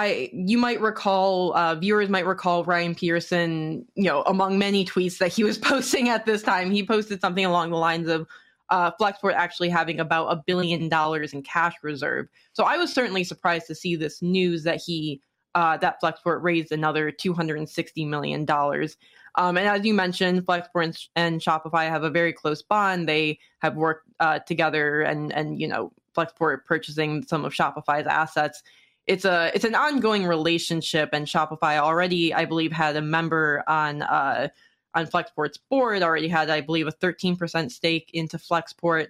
[0.00, 5.18] I you might recall uh, viewers might recall Ryan Petersen you know among many tweets
[5.18, 8.26] that he was posting at this time he posted something along the lines of
[8.70, 12.28] uh, Flexport actually having about a billion dollars in cash reserve.
[12.52, 15.20] So I was certainly surprised to see this news that he
[15.54, 18.96] uh, that Flexport raised another two hundred and sixty million dollars.
[19.34, 23.08] Um, and as you mentioned, Flexport and, and Shopify have a very close bond.
[23.08, 28.62] They have worked uh, together, and and you know, Flexport purchasing some of Shopify's assets.
[29.06, 34.02] It's a it's an ongoing relationship, and Shopify already, I believe, had a member on
[34.02, 34.48] uh,
[34.94, 36.02] on Flexport's board.
[36.02, 39.08] Already had, I believe, a thirteen percent stake into Flexport.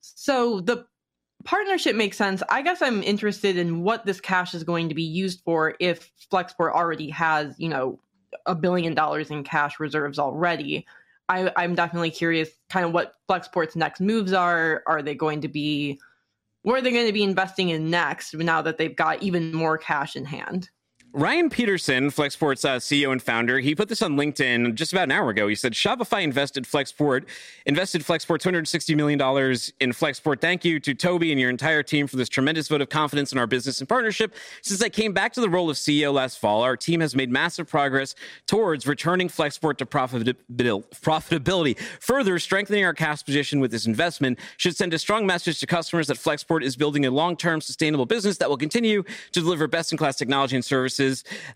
[0.00, 0.86] So the
[1.44, 2.42] partnership makes sense.
[2.50, 6.10] I guess I'm interested in what this cash is going to be used for if
[6.30, 8.00] Flexport already has, you know,
[8.46, 10.86] a billion dollars in cash reserves already.
[11.28, 14.82] I, I'm definitely curious kind of what Flexport's next moves are.
[14.86, 15.98] Are they going to be
[16.64, 19.76] where are they going to be investing in next now that they've got even more
[19.76, 20.70] cash in hand?
[21.16, 25.12] Ryan Petersen, Flexport's uh, CEO and founder, he put this on LinkedIn just about an
[25.12, 25.46] hour ago.
[25.46, 27.26] He said Shopify invested Flexport,
[27.66, 29.20] invested Flexport $260 million
[29.78, 30.40] in Flexport.
[30.40, 33.38] Thank you to Tobi and your entire team for this tremendous vote of confidence in
[33.38, 34.34] our business and partnership.
[34.60, 37.30] Since I came back to the role of CEO last fall, our team has made
[37.30, 38.16] massive progress
[38.48, 40.34] towards returning Flexport to profitabil-
[41.00, 41.78] profitability.
[42.00, 46.08] Further, strengthening our cash position with this investment should send a strong message to customers
[46.08, 50.56] that Flexport is building a long-term sustainable business that will continue to deliver best-in-class technology
[50.56, 51.03] and services.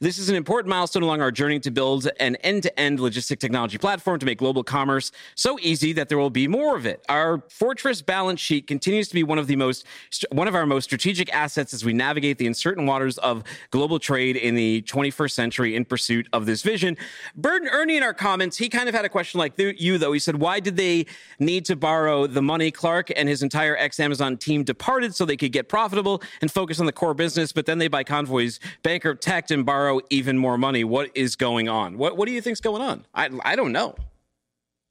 [0.00, 4.18] This is an important milestone along our journey to build an end-to-end logistic technology platform
[4.18, 7.04] to make global commerce so easy that there will be more of it.
[7.08, 9.86] Our fortress balance sheet continues to be one of the most
[10.30, 14.36] one of our most strategic assets as we navigate the uncertain waters of global trade
[14.36, 16.96] in the 21st century in pursuit of this vision.
[17.36, 20.12] Burton Ernie in our comments, he kind of had a question like you though.
[20.12, 21.06] He said, "Why did they
[21.38, 22.70] need to borrow the money?
[22.70, 26.86] Clark and his entire ex-Amazon team departed so they could get profitable and focus on
[26.86, 30.84] the core business, but then they buy Convoy's bankrupt tech and borrow even more money.
[30.84, 31.98] What is going on?
[31.98, 33.06] What what do you think's going on?
[33.14, 33.94] I I don't know.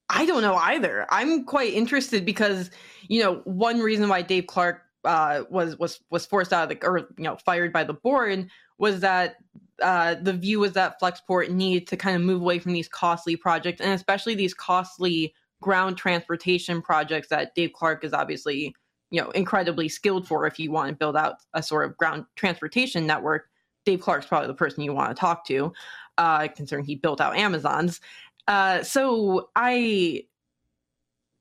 [0.10, 1.06] I don't know either.
[1.10, 2.72] I'm quite interested because
[3.08, 6.86] you know one reason why Dave Clark uh, was was was forced out of the
[6.86, 9.38] or you know fired by the board was that
[9.82, 13.36] uh, the view was that Flexport needed to kind of move away from these costly
[13.36, 18.76] projects and especially these costly ground transportation projects that Dave Clark is obviously
[19.12, 20.46] you know incredibly skilled for.
[20.46, 23.50] If you want to build out a sort of ground transportation network,
[23.88, 25.72] Dave Clark's probably the person you want to talk to,
[26.18, 28.02] uh, considering he built out Amazon's.
[28.46, 30.26] Uh, so I,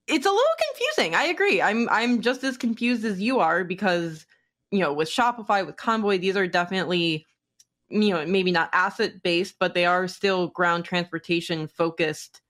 [0.07, 1.17] it's a little confusing.
[1.17, 1.61] I agree.
[1.61, 4.27] I'm I'm just as confused as you are because
[4.71, 7.27] you know with Shopify with Convoy these are definitely
[7.89, 12.43] you know maybe not asset based but they are still ground transportation focused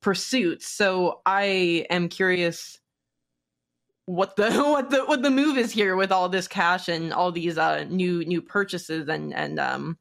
[0.00, 0.66] pursuits.
[0.66, 2.80] So I am curious
[4.06, 7.32] what the what the what the move is here with all this cash and all
[7.32, 9.98] these uh new new purchases and and um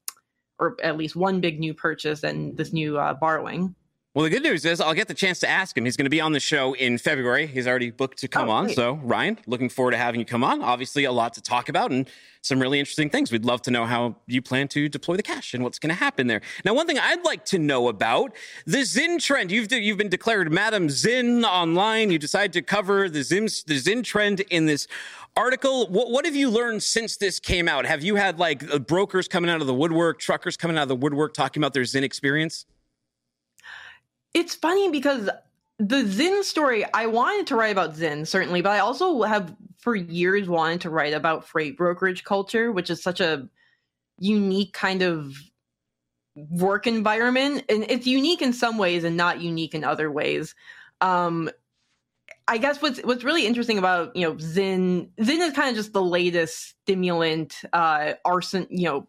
[0.59, 3.75] or at least one big new purchase and this new uh borrowing.
[4.15, 5.85] Well, the good news is I'll get the chance to ask him.
[5.85, 7.47] He's going to be on the show in February.
[7.47, 8.65] He's already booked to come Oh, on.
[8.65, 8.75] great.
[8.75, 10.61] So, Ryan, looking forward to having you come on.
[10.61, 12.07] Obviously, a lot to talk about and
[12.43, 13.31] some really interesting things.
[13.31, 15.95] We'd love to know how you plan to deploy the cash and what's going to
[15.95, 16.41] happen there.
[16.63, 18.33] Now, one thing I'd like to know about
[18.67, 19.51] the Zyn trend.
[19.51, 22.11] You've you've been declared Madam Zyn online.
[22.11, 24.87] You decided to cover the Zyn the Zyn trend in this
[25.35, 25.87] article.
[25.87, 27.87] What, what have you learned since this came out?
[27.87, 30.89] Have you had like uh, brokers coming out of the woodwork, truckers coming out of
[30.89, 32.67] the woodwork talking about their Zyn experience?
[34.33, 35.29] It's funny because
[35.79, 39.95] the Zyn story, I wanted to write about Zyn, certainly, but I also have for
[39.95, 43.47] years wanted to write about freight brokerage culture, which is such a
[44.19, 45.35] unique kind of
[46.35, 47.65] work environment.
[47.69, 50.55] And it's unique in some ways and not unique in other ways.
[51.01, 51.49] Um,
[52.47, 55.93] I guess what's what's really interesting about you know Zyn Zyn is kind of just
[55.93, 59.07] the latest stimulant uh arson you know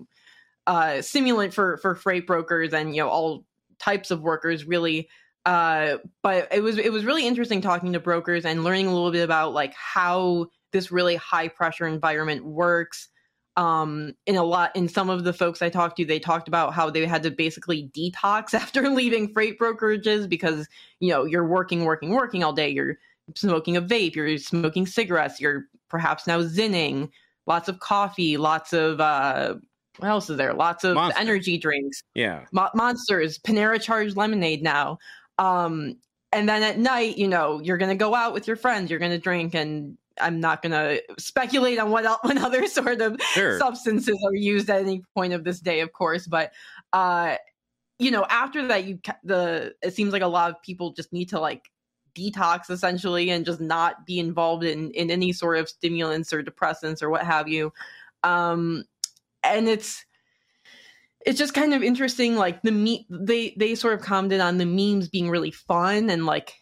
[0.66, 3.45] uh stimulant for for freight brokers and you know all
[3.79, 5.09] types of workers really
[5.47, 9.11] uh but it was it was really interesting talking to brokers and learning a little
[9.11, 13.09] bit about like how this really high pressure environment works.
[13.57, 16.72] Um in a lot in some of the folks i talked to they talked about
[16.75, 20.66] how they had to basically detox after leaving freight brokerages because
[21.01, 22.70] you know you're working working working all day.
[22.70, 22.97] You're
[23.37, 27.09] smoking a vape you're smoking cigarettes you're perhaps now zinning
[27.47, 29.55] lots of coffee lots of uh
[29.99, 31.20] what else is there lots of Monster.
[31.20, 32.45] energy drinks Yeah.
[32.53, 34.99] Mo- monsters panera charged lemonade now
[35.38, 35.97] um
[36.32, 39.18] and then at night you know you're gonna go out with your friends you're gonna
[39.18, 43.59] drink and i'm not gonna speculate on what, what other sort of Sure.
[43.59, 46.53] substances are used at any point of this day of course but
[46.92, 47.36] uh
[47.99, 51.28] you know after that you the it seems like a lot of people just need
[51.28, 51.70] to like
[52.16, 57.03] detox essentially and just not be involved in in any sort of stimulants or depressants
[57.03, 57.72] or what have you
[58.22, 58.84] um
[59.45, 60.05] and it's
[61.26, 64.66] it's just kind of interesting like the me they they sort of commented on the
[64.66, 66.55] memes being really fun and like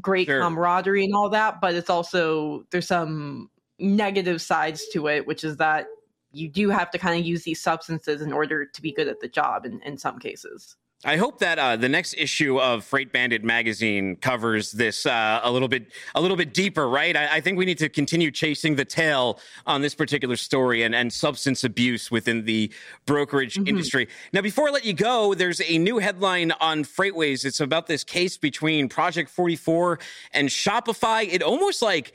[0.00, 0.40] great Sure.
[0.40, 5.56] camaraderie and all that but it's also there's some negative sides to it which is
[5.56, 5.86] that
[6.30, 9.20] you do have to kind of use these substances in order to be good at
[9.20, 13.12] the job in, in some cases I hope that uh, the next issue of Freight
[13.12, 17.16] Bandit magazine covers this uh, a little bit a little bit deeper, right?
[17.16, 20.96] I, I think we need to continue chasing the tail on this particular story and,
[20.96, 22.72] and substance abuse within the
[23.06, 24.08] brokerage industry.
[24.32, 27.44] Now, before I let you go, there's a new headline on FreightWaves.
[27.44, 30.00] It's about this case between project44
[30.32, 31.32] and Shopify.
[31.32, 32.12] It almost like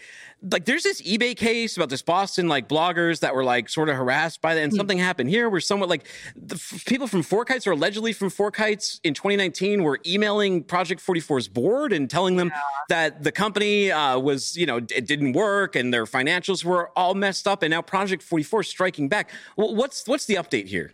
[0.51, 3.95] like there's this eBay case about this Boston like bloggers that were like sort of
[3.95, 7.65] harassed by that, and something happened here where somewhat like the f- people from FourKites
[7.65, 12.51] or allegedly from FourKites in 2019 were emailing project44's board and telling them
[12.89, 17.13] that the company uh, was you know it didn't work and their financials were all
[17.13, 19.29] messed up, and now project44 is striking back.
[19.55, 20.91] Well, what's what's the update here?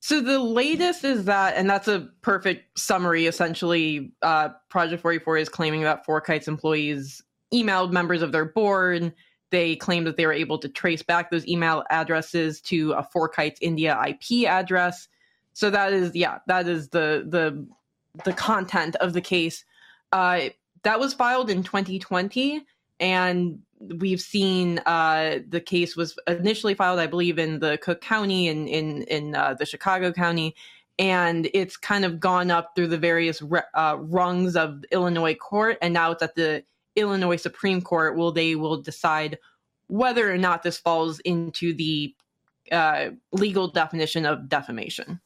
[0.00, 3.26] So the latest is that, and that's a perfect summary.
[3.26, 9.12] Essentially, uh, project44 is claiming that FourKites employees emailed members of their board.
[9.50, 13.58] They claim that they were able to trace back those email addresses to a FourKites
[13.60, 15.08] India IP address.
[15.52, 17.66] So that is, yeah, that is the the
[18.24, 19.64] the content of the case.
[20.12, 20.48] Uh,
[20.82, 22.64] that was filed in 2020,
[23.00, 23.58] and
[23.98, 28.68] we've seen uh, the case was initially filed, I believe, in the Cook County and
[28.68, 30.54] in in uh, the Chicago County,
[30.98, 35.78] and it's kind of gone up through the various re- uh, rungs of Illinois court,
[35.82, 36.64] and now it's at the
[36.96, 38.16] Illinois Supreme Court.
[38.16, 39.38] Will they will decide
[39.88, 42.14] whether or not this falls into the
[42.72, 45.20] uh, legal definition of defamation.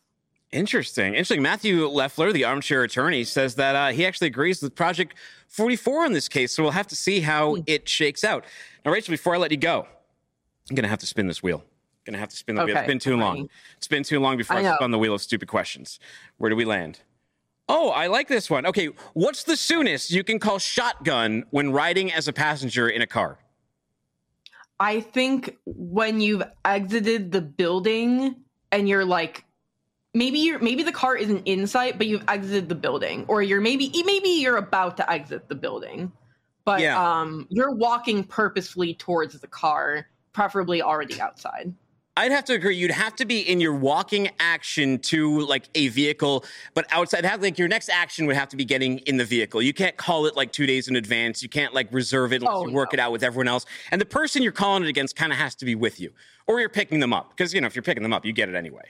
[0.53, 1.15] Interesting.
[1.15, 1.41] Interesting.
[1.41, 5.15] Matthew Leffler, the armchair attorney, says that uh, he actually agrees with Project
[5.49, 6.53] 44 on this case.
[6.53, 7.61] So we'll have to see how Hmm.
[7.67, 8.45] it shakes out.
[8.85, 9.87] Now, Rachel, before I let you go,
[10.69, 11.65] I'm going to have to spin this wheel.
[12.05, 12.75] going to have to spin the wheel.
[12.77, 13.49] It's Okay, been too long.
[13.77, 16.01] It's been too long before I I, spun the wheel of stupid questions.
[16.39, 17.01] Where do we land?
[17.73, 18.67] Oh, I like this one.
[18.67, 18.87] Okay.
[19.15, 23.39] What's the soonest you can call shotgun when riding as a passenger in a car?
[24.81, 28.35] I think when you've exited the building
[28.73, 29.45] and you're like
[30.15, 33.61] maybe you're maybe the car isn't in sight but you've exited the building or you're
[33.61, 36.11] maybe maybe you're about to exit the building
[36.65, 36.99] but Yeah.
[37.21, 41.73] um you're walking purposefully towards the car preferably already outside
[42.21, 42.77] I'd have to agree.
[42.77, 46.45] You'd have to be in your walking action to like a vehicle,
[46.75, 49.63] but outside, have like your next action would have to be getting in the vehicle.
[49.63, 51.43] You can't call it like two days in advance.
[51.43, 52.97] You can't like reserve it Oh, you work no.
[52.97, 53.65] it out with everyone else.
[53.91, 56.13] And the person you're calling it against kind of has to be with you,
[56.47, 58.49] or you're picking them up because you know if you're picking them up, you get
[58.51, 58.85] it anyway.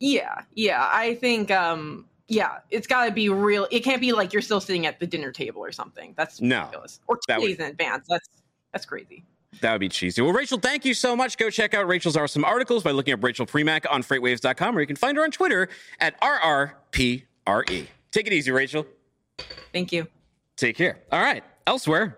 [0.00, 4.32] yeah yeah i think um yeah it's got to be real it can't be like
[4.32, 7.40] you're still sitting at the dinner table or something that's No, ridiculous or two that
[7.40, 8.28] would- days in advance that's
[8.72, 9.24] that's crazy
[9.60, 10.22] That would be cheesy.
[10.22, 11.36] Well, Rachel, thank you so much.
[11.38, 14.86] Go check out Rachel's awesome articles by looking up Rachel Premack on freightwaves.com, or you
[14.86, 15.68] can find her on Twitter
[16.00, 17.86] at RRPRE.
[18.10, 18.86] Take it easy, Rachel.
[19.72, 20.06] Thank you.
[20.56, 20.98] Take care.
[21.10, 21.44] All right.
[21.66, 22.17] Elsewhere.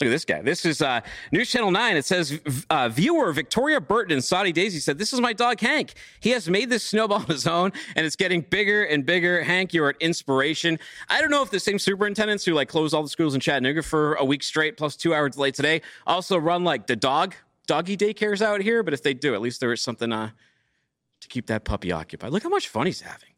[0.00, 0.42] Look at this guy.
[0.42, 1.96] This is uh, News Channel 9.
[1.96, 5.94] It says uh, viewer Victoria Burton and Saudi Daisy said, This is my dog Hank.
[6.18, 9.44] He has made this snowball on his own and it's getting bigger and bigger.
[9.44, 10.80] Hank, you're an inspiration.
[11.08, 13.84] I don't know if the same superintendents who like close all the schools in Chattanooga
[13.84, 17.36] for a week straight plus two hours late today also run like the dog
[17.68, 18.82] doggy daycares out here.
[18.82, 20.30] But if they do, at least there is something uh,
[21.20, 22.32] to keep that puppy occupied.
[22.32, 23.30] Look how much fun he's having.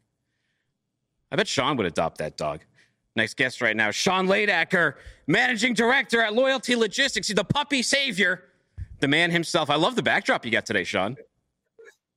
[1.31, 2.61] I bet Sean would adopt that dog.
[3.17, 4.93] Next guest right now, Sean Ladacker,
[5.25, 7.27] managing director at Loyalty Logistics.
[7.27, 8.43] He's the puppy savior,
[8.99, 9.71] the man himself.
[9.71, 11.17] I love the backdrop you got today, Sean.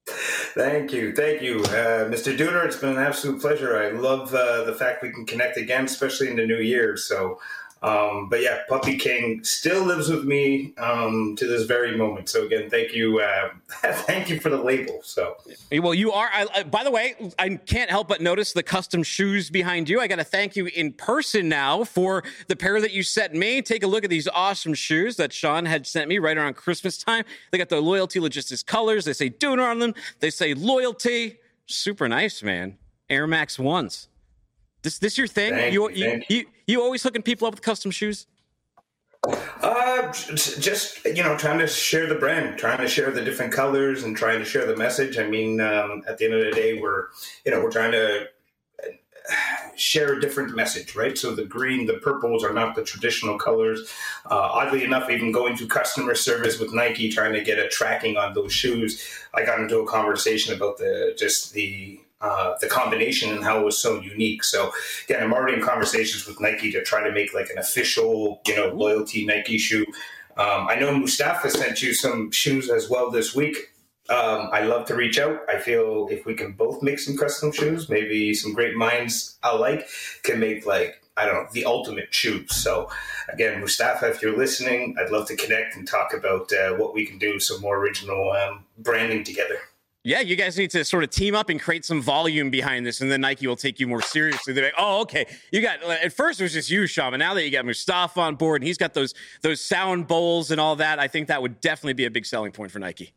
[0.07, 1.15] Thank you.
[1.15, 1.61] Thank you.
[1.61, 2.37] Uh, Mr.
[2.37, 3.79] Dooner, it's been an absolute pleasure.
[3.79, 6.99] I love uh, the fact we can connect again, especially in the new year.
[6.99, 7.41] So
[7.83, 12.28] um, but yeah, Puppy King still lives with me um, to this very moment.
[12.28, 15.01] So again, thank you, uh, thank you for the label.
[15.03, 15.37] So
[15.72, 16.28] well, you are.
[16.31, 19.99] I, I, by the way, I can't help but notice the custom shoes behind you.
[19.99, 23.62] I got to thank you in person now for the pair that you sent me.
[23.62, 26.99] Take a look at these awesome shoes that Sean had sent me right around Christmas
[26.99, 27.24] time.
[27.51, 29.07] They got the Loyalty Logistics colors.
[29.07, 29.95] They say Dooner on them.
[30.18, 31.39] They say Loyalty.
[31.64, 32.76] Super nice, man.
[33.09, 34.10] Air Max ones.
[34.83, 35.53] This this your thing?
[35.53, 38.26] Thank you, you, you, you, you always hooking people up with custom shoes?
[39.62, 44.03] Uh, just you know, trying to share the brand, trying to share the different colors,
[44.03, 45.18] and trying to share the message.
[45.18, 47.09] I mean, um, at the end of the day, we're
[47.45, 48.28] you know we're trying to
[49.76, 51.16] share a different message, right?
[51.16, 53.93] So the green, the purples are not the traditional colors.
[54.26, 58.16] Uh, oddly enough, even going to customer service with Nike, trying to get a tracking
[58.16, 63.33] on those shoes, I got into a conversation about the just the uh, the combination
[63.33, 64.45] and how it was so unique.
[64.45, 64.73] So
[65.05, 68.57] again, I'm already in conversations with Nike to try to make like an official, you
[68.57, 69.87] know, loyalty Nike shoe.
[70.37, 73.57] Um, I know Mustafa sent you some shoes as well this week.
[74.09, 75.41] Um, I love to reach out.
[75.49, 79.89] I feel if we can both make some custom shoes, maybe some great minds alike
[80.23, 82.55] can make like I don't know the ultimate shoes.
[82.55, 82.91] So
[83.29, 87.07] again, Mustafa, if you're listening, I'd love to connect and talk about uh, what we
[87.07, 89.59] can do some more original um, branding together.
[90.03, 93.03] Yeah, you guys need to sort of team up and create some volume behind this,
[93.03, 94.55] and then Nike will take you more seriously.
[94.55, 97.35] They're like, "Oh, okay, you got." At first, it was just you, Sean, but now
[97.35, 100.77] that you got Mustafa on board and he's got those those sound bowls and all
[100.77, 103.13] that, I think that would definitely be a big selling point for Nike.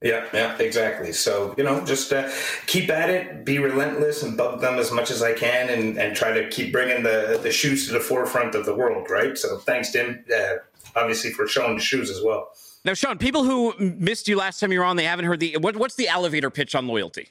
[0.00, 1.12] Yeah, yeah, exactly.
[1.12, 2.30] So you know, just uh,
[2.66, 6.16] keep at it, be relentless, and bug them as much as I can, and, and
[6.16, 9.10] try to keep bringing the the shoes to the forefront of the world.
[9.10, 9.36] Right.
[9.36, 10.54] So thanks, Tim, uh,
[10.96, 12.52] obviously for showing the shoes as well.
[12.84, 15.56] Now, Sean, people who missed you last time you were on, they haven't heard the
[15.58, 17.28] what, what's the elevator pitch on loyalty?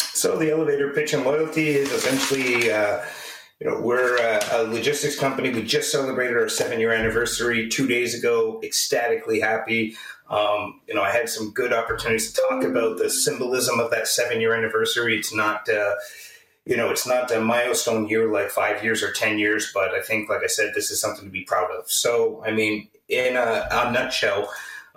[0.00, 3.04] So the elevator pitch on loyalty is essentially, uh,
[3.60, 5.50] you know, we're a, a, logistics company.
[5.50, 8.60] We just celebrated our seven year anniversary two days ago.
[8.62, 9.96] Ecstatically happy.
[10.30, 14.08] Um, you know, I had some good opportunities to talk about the symbolism of that
[14.08, 15.18] seven year anniversary.
[15.18, 15.68] It's not.
[15.68, 15.94] Uh,
[16.66, 20.00] you know, it's not a milestone year like five years or 10 years, but I
[20.00, 21.90] think, like I said, this is something to be proud of.
[21.90, 24.50] So, I mean, in a, a nutshell,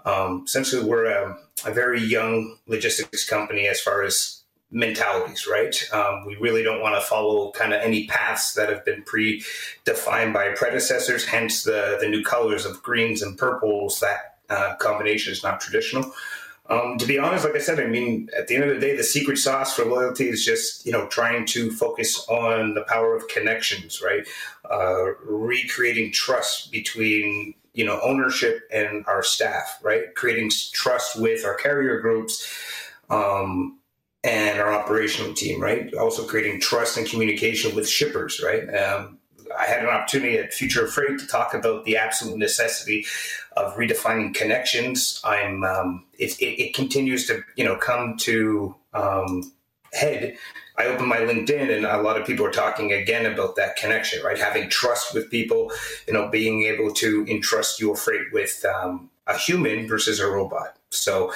[0.06, 4.42] um, essentially, we're a, a, very young logistics company as far as
[4.72, 5.76] mentalities, right?
[5.92, 10.34] Um, we really don't want to follow kind of any paths that have been predefined
[10.34, 14.00] by predecessors, hence the, the new colors of greens and purples.
[14.00, 16.14] That uh, combination is not traditional.
[16.70, 18.96] Um, to be honest, like I said, I mean, at the end of the day,
[18.96, 23.16] the secret sauce for loyalty is just you know trying to focus on the power
[23.16, 24.28] of connections, right?
[24.70, 30.14] Uh, recreating trust between you know ownership and our staff, right?
[30.16, 32.46] Creating trust with our carrier groups.
[33.10, 33.80] Um,
[34.24, 35.94] and our operational team, right?
[35.94, 38.68] Also creating trust and communication with shippers, right?
[38.76, 39.20] Um,
[39.58, 43.06] I had an opportunity at Future of Freight to talk about the absolute necessity
[43.56, 45.22] of redefining connections.
[45.24, 49.54] I'm um, it, it, it, continues to you know come to um,
[49.94, 50.38] head.
[50.78, 54.24] I open my LinkedIn and a lot of people are talking again about that connection,
[54.24, 54.38] right?
[54.38, 55.72] Having trust with people,
[56.08, 60.78] you know, being able to entrust your freight with um, a human versus a robot.
[60.90, 61.34] So,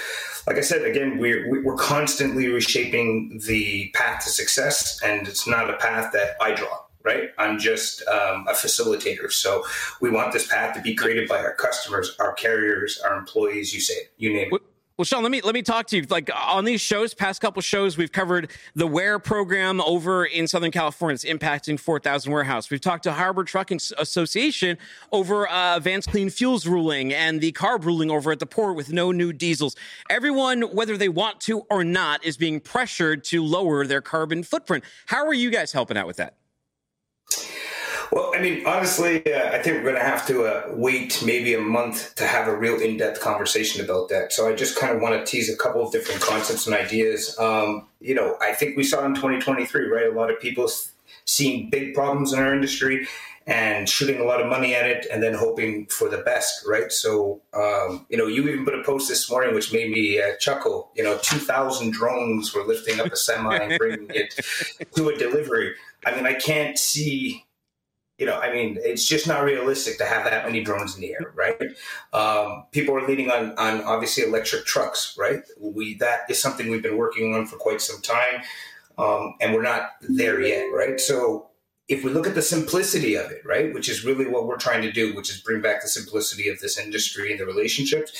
[0.47, 5.69] like I said, again, we're we're constantly reshaping the path to success, and it's not
[5.69, 7.29] a path that I draw right?
[7.37, 9.31] I'm just um, a facilitator.
[9.31, 9.63] So
[10.01, 13.73] we want this path to be created by our customers, our carriers, our employees.
[13.73, 14.61] You say it, you name it.
[14.97, 16.05] Well, Sean, let me let me talk to you.
[16.09, 20.69] Like on these shows, past couple shows, we've covered the WAIRE program over in Southern
[20.69, 21.15] California.
[21.15, 22.69] It's impacting 4,000 warehouse.
[22.69, 24.77] We've talked to Harbor Trucking Association
[25.11, 28.91] over uh, Advanced Clean Fuels ruling and the CARB ruling over at the port with
[28.91, 29.75] no new diesels.
[30.09, 34.83] Everyone, whether they want to or not, is being pressured to lower their carbon footprint.
[35.07, 36.35] How are you guys helping out with that?
[38.11, 41.53] Well, I mean, honestly, uh, I think we're going to have to uh, wait maybe
[41.53, 44.33] a month to have a real in depth conversation about that.
[44.33, 47.37] So I just kind of want to tease a couple of different concepts and ideas.
[47.39, 50.07] Um, you know, I think we saw in 2023, right?
[50.07, 50.69] A lot of people
[51.23, 53.07] seeing big problems in our industry
[53.47, 56.91] and shooting a lot of money at it and then hoping for the best, right?
[56.91, 60.35] So, um, you know, you even put a post this morning which made me uh,
[60.37, 60.91] chuckle.
[60.95, 64.37] You know, 2,000 drones were lifting up a semi and bringing it
[64.95, 65.73] to a delivery.
[66.05, 67.45] I mean, I can't see
[68.21, 71.11] you know, I mean, it's just not realistic to have that many drones in the
[71.11, 71.59] air, right?
[72.13, 75.41] Um, people are leading on, on obviously electric trucks, right?
[75.59, 78.43] We that is something we've been working on for quite some time,
[78.99, 80.99] um, and we're not there yet, right?
[80.99, 81.47] So
[81.87, 84.83] if we look at the simplicity of it, right, which is really what we're trying
[84.83, 88.11] to do, which is bring back the simplicity of this industry and the relationships,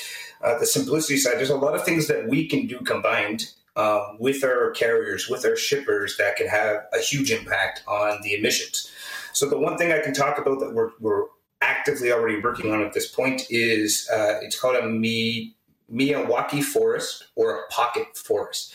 [0.42, 4.14] uh, the simplicity side, there's a lot of things that we can do combined uh,
[4.18, 8.90] with our carriers, with our shippers that can have a huge impact on the emissions.
[9.32, 11.26] So the one thing I can talk about that we're, we're
[11.60, 15.54] actively already working on at this point is uh, it's called a Mi-
[15.92, 18.74] Miyawaki forest or a pocket forest.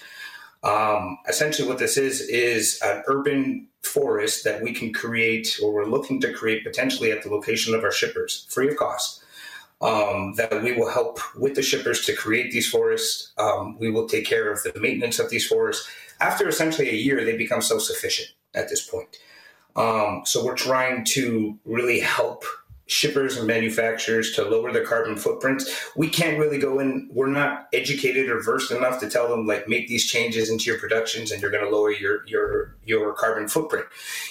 [0.64, 5.86] Um, essentially, what this is is an urban forest that we can create, or we're
[5.86, 9.24] looking to create potentially at the location of our shippers, free of cost.
[9.80, 13.32] Um, that we will help with the shippers to create these forests.
[13.38, 15.88] Um, we will take care of the maintenance of these forests.
[16.20, 19.20] After essentially a year, they become self sufficient at this point.
[19.78, 22.44] Um, so we're trying to really help
[22.88, 25.90] shippers and manufacturers to lower their carbon footprints.
[25.96, 29.68] We can't really go in, we're not educated or versed enough to tell them like
[29.68, 33.48] make these changes into your productions and you're going to lower your your your carbon
[33.48, 33.86] footprint.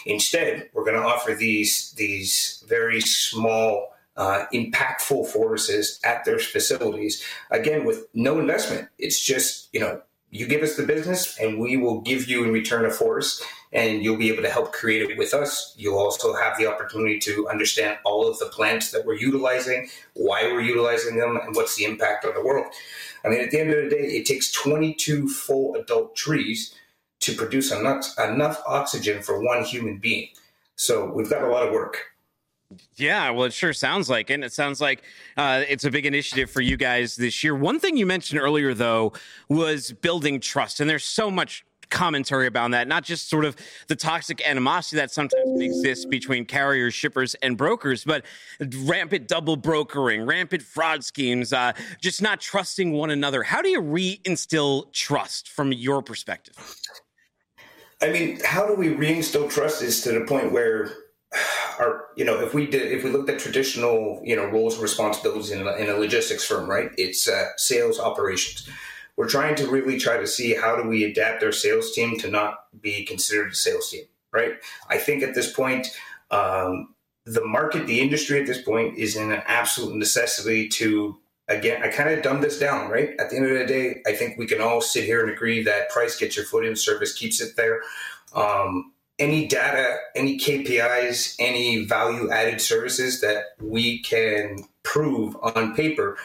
[0.07, 7.22] Instead, we're going to offer these these very small uh, impactful forces at their facilities
[7.51, 8.88] again with no investment.
[8.99, 12.53] It's just, you know, you give us the business and we will give you in
[12.53, 13.42] return a force
[13.73, 15.75] and you'll be able to help create it with us.
[15.77, 20.45] You'll also have the opportunity to understand all of the plants that we're utilizing, why
[20.45, 22.67] we're utilizing them, and what's the impact on the world.
[23.25, 26.75] I mean, at the end of the day, it takes 22 full adult trees
[27.21, 30.29] to produce enough, enough oxygen for one human being.
[30.77, 31.99] So we've got a lot of work.
[32.97, 34.35] Yeah, well, it sure sounds like it.
[34.35, 35.03] And it sounds like
[35.37, 37.55] uh, it's a big initiative for you guys this year.
[37.55, 39.12] One thing you mentioned earlier, though,
[39.49, 40.81] was building trust.
[40.81, 43.57] And there's so much commentary about that, not just sort of
[43.89, 48.24] the toxic animosity that sometimes exists between carriers, shippers, and brokers, but
[48.84, 53.43] rampant double brokering, rampant fraud schemes, uh, just not trusting one another.
[53.43, 56.57] How do you reinstill trust from your perspective?
[58.03, 60.93] I mean, how do we reinstill trust is to the point where
[61.78, 64.82] our you know if we did if we looked at traditional you know roles and
[64.82, 68.68] responsibilities in a, in a logistics firm right it's uh, sales operations
[69.17, 72.31] we're trying to really try to see how do we adapt our sales team to
[72.31, 74.55] not be considered a sales team right
[74.89, 75.89] i think at this point
[76.31, 76.95] um,
[77.25, 81.17] the market the industry at this point is in an absolute necessity to
[81.49, 84.12] again i kind of dumbed this down right at the end of the day i
[84.12, 87.12] think we can all sit here and agree that price gets your foot in service
[87.12, 87.81] keeps it there
[88.35, 96.17] um, any data, any KPIs, any value added services that we can prove on paper.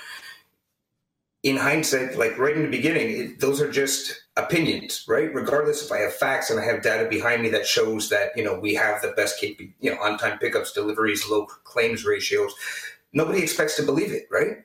[1.43, 5.33] In hindsight, like right in the beginning, it, those are just opinions, right?
[5.33, 8.43] Regardless if I have facts and I have data behind me that shows that you
[8.43, 12.53] know we have the best KP, you know, on time pickups, deliveries, low claims ratios.
[13.13, 14.57] Nobody expects to believe it, right?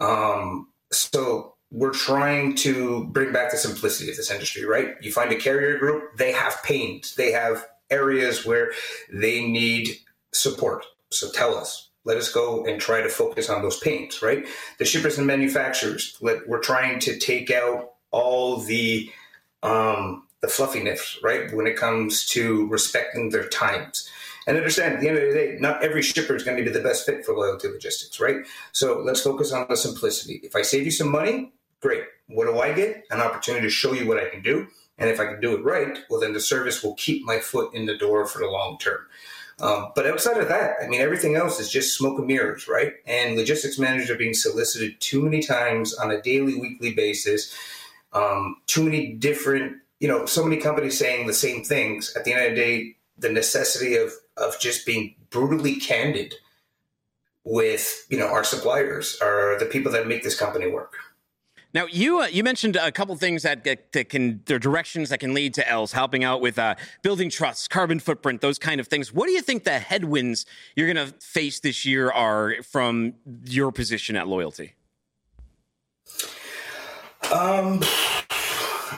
[0.00, 4.94] Um, so we're trying to bring back the simplicity of this industry, right?
[5.00, 8.72] You find a carrier group, they have pains, they have areas where
[9.12, 9.88] they need
[10.32, 10.84] support.
[11.10, 14.46] So tell us, let us go and try to focus on those pains, right?
[14.78, 19.10] The shippers and manufacturers, let, we're trying to take out all the
[19.62, 21.52] um, the fluffiness, right?
[21.52, 24.08] When it comes to respecting their times.
[24.46, 26.70] And understand at the end of the day, not every shipper is going to be
[26.70, 28.36] the best fit for loyalty logistics, right?
[28.72, 30.40] So let's focus on the simplicity.
[30.44, 32.04] If I save you some money, Great.
[32.26, 33.04] What do I get?
[33.10, 34.66] An opportunity to show you what I can do.
[34.98, 37.72] And if I can do it right, well, then the service will keep my foot
[37.72, 39.06] in the door for the long term.
[39.60, 42.92] Um, but outside of that, I mean, everything else is just smoke and mirrors, right?
[43.06, 47.54] And logistics managers are being solicited too many times on a daily, weekly basis.
[48.12, 52.14] Um, too many different, you know, so many companies saying the same things.
[52.14, 56.34] At the end of the day, the necessity of of just being brutally candid
[57.44, 60.94] with, you know, our suppliers are the people that make this company work.
[61.74, 65.20] Now, you uh, you mentioned a couple things that, that can there are directions that
[65.20, 68.88] can lead to Els, helping out with uh, building trust, carbon footprint, those kind of
[68.88, 69.12] things.
[69.12, 73.14] What do you think the headwinds you're going to face this year are from
[73.44, 74.74] your position at Loyalty?
[77.30, 77.82] Um,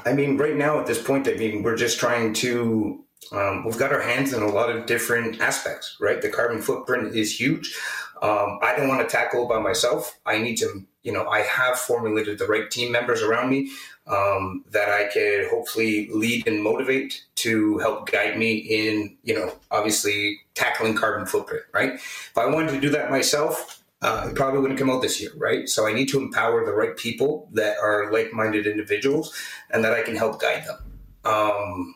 [0.05, 3.79] I mean, right now at this point, I mean, we're just trying to Um, we've
[3.79, 6.21] got our hands in a lot of different aspects, right?
[6.23, 7.77] The carbon footprint is huge.
[8.23, 10.19] Um, I don't want to tackle by myself.
[10.27, 10.69] I need to,
[11.03, 13.71] you know, I have formulated the right team members around me
[14.07, 19.53] um, that I can hopefully lead and motivate to help guide me in, you know,
[19.71, 21.95] obviously tackling carbon footprint, right?
[21.95, 25.31] If I wanted to do that myself, uh, it probably wouldn't come out this year,
[25.37, 25.69] right?
[25.69, 29.35] So I need to empower the right people that are like minded individuals
[29.71, 30.79] and that I can help guide them.
[31.25, 31.95] Um,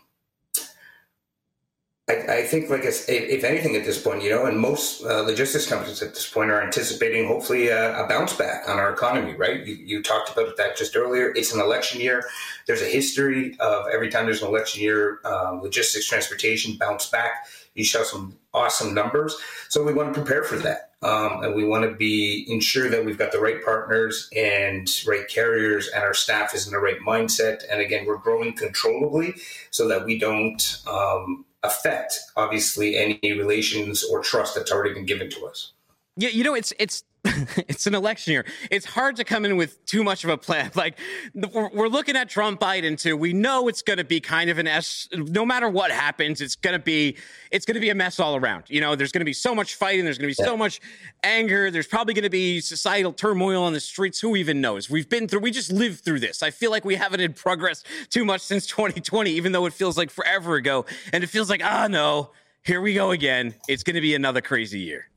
[2.07, 5.66] I, I, think, like if anything, at this point, you know, and most uh, logistics
[5.66, 9.64] companies at this point are anticipating hopefully a, a bounce back on our economy, right?
[9.64, 11.32] You, you, talked about that just earlier.
[11.34, 12.22] It's an election year.
[12.66, 17.46] There's a history of every time there's an election year, um, logistics, transportation bounce back.
[17.74, 19.34] You show some awesome numbers.
[19.70, 20.90] So we want to prepare for that.
[21.00, 25.26] Um, and we want to be ensure that we've got the right partners and right
[25.28, 27.62] carriers and our staff is in the right mindset.
[27.70, 29.34] And again, we're growing controllably
[29.70, 35.30] so that we don't um, affect obviously any relations or trust that's already been given
[35.30, 35.72] to us.
[36.16, 37.02] Yeah, you know, it's it's
[37.68, 38.44] it's an election year.
[38.70, 40.70] It's hard to come in with too much of a plan.
[40.84, 40.98] Like
[41.34, 43.16] we're, looking at Trump Biden too.
[43.16, 45.08] We know it's going to be kind of an S.
[45.12, 47.16] No matter what happens, it's going to be
[47.50, 48.64] it's going to be a mess all around.
[48.68, 50.04] You know, there's going to be so much fighting.
[50.04, 50.80] There's going to be so much
[51.22, 51.70] anger.
[51.70, 54.20] There's probably going to be societal turmoil on the streets.
[54.20, 54.90] Who even knows?
[54.90, 55.40] We've been through.
[55.40, 56.42] We just lived through this.
[56.42, 59.96] I feel like we haven't had progress too much since 2020, even though it feels
[59.96, 60.84] like forever ago.
[61.12, 63.54] And it feels like ah no, here we go again.
[63.68, 65.08] It's going to be another crazy year.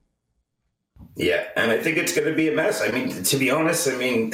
[1.18, 2.82] Yeah, and I think it's going to be a mess.
[2.82, 4.34] I mean, to be honest, I mean,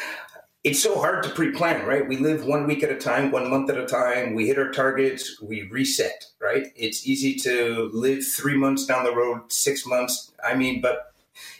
[0.64, 2.08] it's so hard to pre-plan, right?
[2.08, 4.34] We live one week at a time, one month at a time.
[4.34, 6.68] We hit our targets, we reset, right?
[6.76, 10.32] It's easy to live three months down the road, six months.
[10.42, 11.12] I mean, but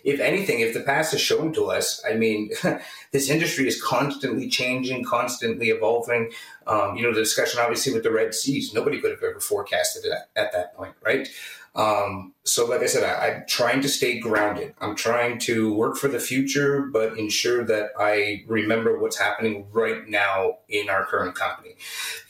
[0.03, 2.51] if anything, if the past has shown to us, I mean,
[3.13, 6.31] this industry is constantly changing, constantly evolving.
[6.67, 10.07] Um, you know, the discussion obviously with the Red Seas, nobody could have ever forecasted
[10.07, 11.29] it at, at that point, right?
[11.75, 14.75] Um, so, like I said, I, I'm trying to stay grounded.
[14.81, 20.07] I'm trying to work for the future, but ensure that I remember what's happening right
[20.09, 21.77] now in our current company.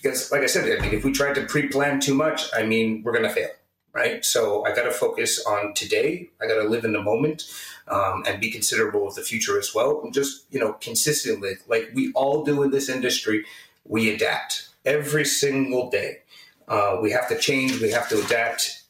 [0.00, 3.02] Because, like I said, I mean, if we try to pre-plan too much, I mean,
[3.02, 3.50] we're going to fail,
[3.92, 4.24] right?
[4.24, 6.30] So, I got to focus on today.
[6.40, 7.44] I got to live in the moment
[7.88, 10.00] um, and be considerable of the future as well.
[10.02, 13.44] And just you know, consistently, like we all do in this industry,
[13.84, 16.20] we adapt every single day.
[16.66, 17.80] Uh, we have to change.
[17.80, 18.83] We have to adapt.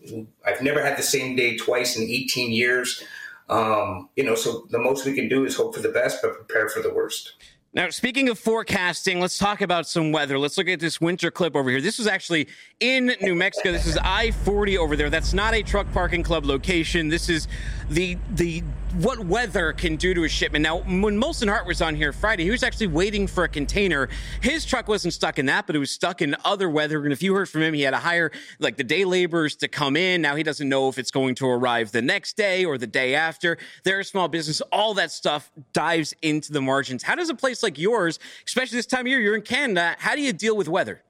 [0.47, 3.03] I've never had the same day twice in 18 years.
[3.49, 6.35] Um, you know, so the most we can do is hope for the best, but
[6.35, 7.35] prepare for the worst.
[7.75, 10.39] Now, speaking of forecasting, let's talk about some weather.
[10.39, 11.81] Let's look at this winter clip over here.
[11.81, 12.47] This was actually
[12.79, 13.73] in New Mexico.
[13.73, 15.11] This is I 40 over there.
[15.11, 17.09] That's not a truck parking club location.
[17.09, 17.49] This is
[17.91, 18.63] the the
[18.95, 20.63] what weather can do to a shipment.
[20.63, 24.09] Now, when Molson Hart was on here Friday, he was actually waiting for a container.
[24.41, 27.03] His truck wasn't stuck in that, but it was stuck in other weather.
[27.03, 28.31] And if you heard from him, he had to hire
[28.61, 30.23] like the day laborers to come in.
[30.23, 33.15] Now he doesn't know if it's going to arrive the next day or the day
[33.15, 33.59] after.
[33.83, 34.61] They're a small business.
[34.73, 37.03] All that stuff dives into the margins.
[37.03, 40.15] How does a place like yours, especially this time of year, you're in Canada, how
[40.15, 41.03] do you deal with weather?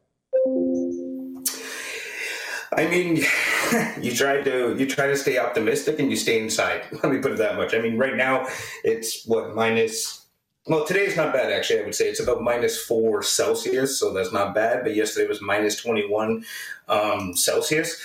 [2.77, 3.25] I mean,
[4.01, 6.83] you try to you try to stay optimistic and you stay inside.
[7.03, 7.75] Let me put it that much.
[7.75, 8.47] I mean, right now
[8.83, 10.27] it's what minus.
[10.67, 11.81] Well, today's not bad actually.
[11.81, 14.83] I would say it's about minus four Celsius, so that's not bad.
[14.83, 16.45] But yesterday was minus twenty one
[16.89, 18.01] um, Celsius.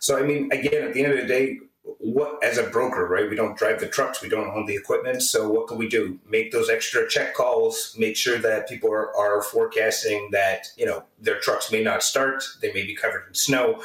[0.00, 1.58] So I mean, again, at the end of the day,
[2.04, 3.28] what as a broker, right?
[3.28, 5.22] We don't drive the trucks, we don't own the equipment.
[5.22, 6.18] So what can we do?
[6.28, 11.04] Make those extra check calls, make sure that people are, are forecasting that, you know,
[11.20, 13.82] their trucks may not start, they may be covered in snow.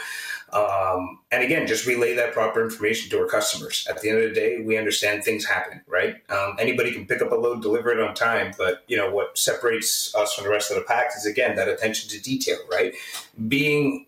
[0.54, 3.88] Um, and again, just relay that proper information to our customers.
[3.90, 6.18] At the end of the day, we understand things happen, right?
[6.30, 9.38] Um, anybody can pick up a load, deliver it on time, but you know what
[9.38, 12.94] separates us from the rest of the pack is again that attention to detail, right?
[13.48, 14.06] Being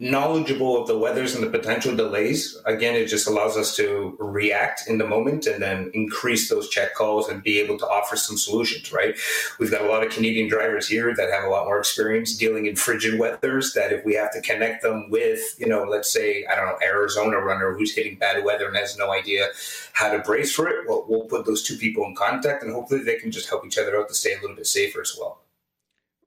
[0.00, 4.88] knowledgeable of the weathers and the potential delays, again, it just allows us to react
[4.88, 8.38] in the moment and then increase those check calls and be able to offer some
[8.38, 9.14] solutions, right?
[9.58, 12.64] We've got a lot of Canadian drivers here that have a lot more experience dealing
[12.64, 16.46] in frigid weathers that if we have to connect them with, you know, let's say,
[16.50, 19.48] I don't know, Arizona runner who's hitting bad weather and has no idea
[19.92, 23.02] how to brace for it, well, we'll put those two people in contact and hopefully
[23.02, 25.42] they can just help each other out to stay a little bit safer as well.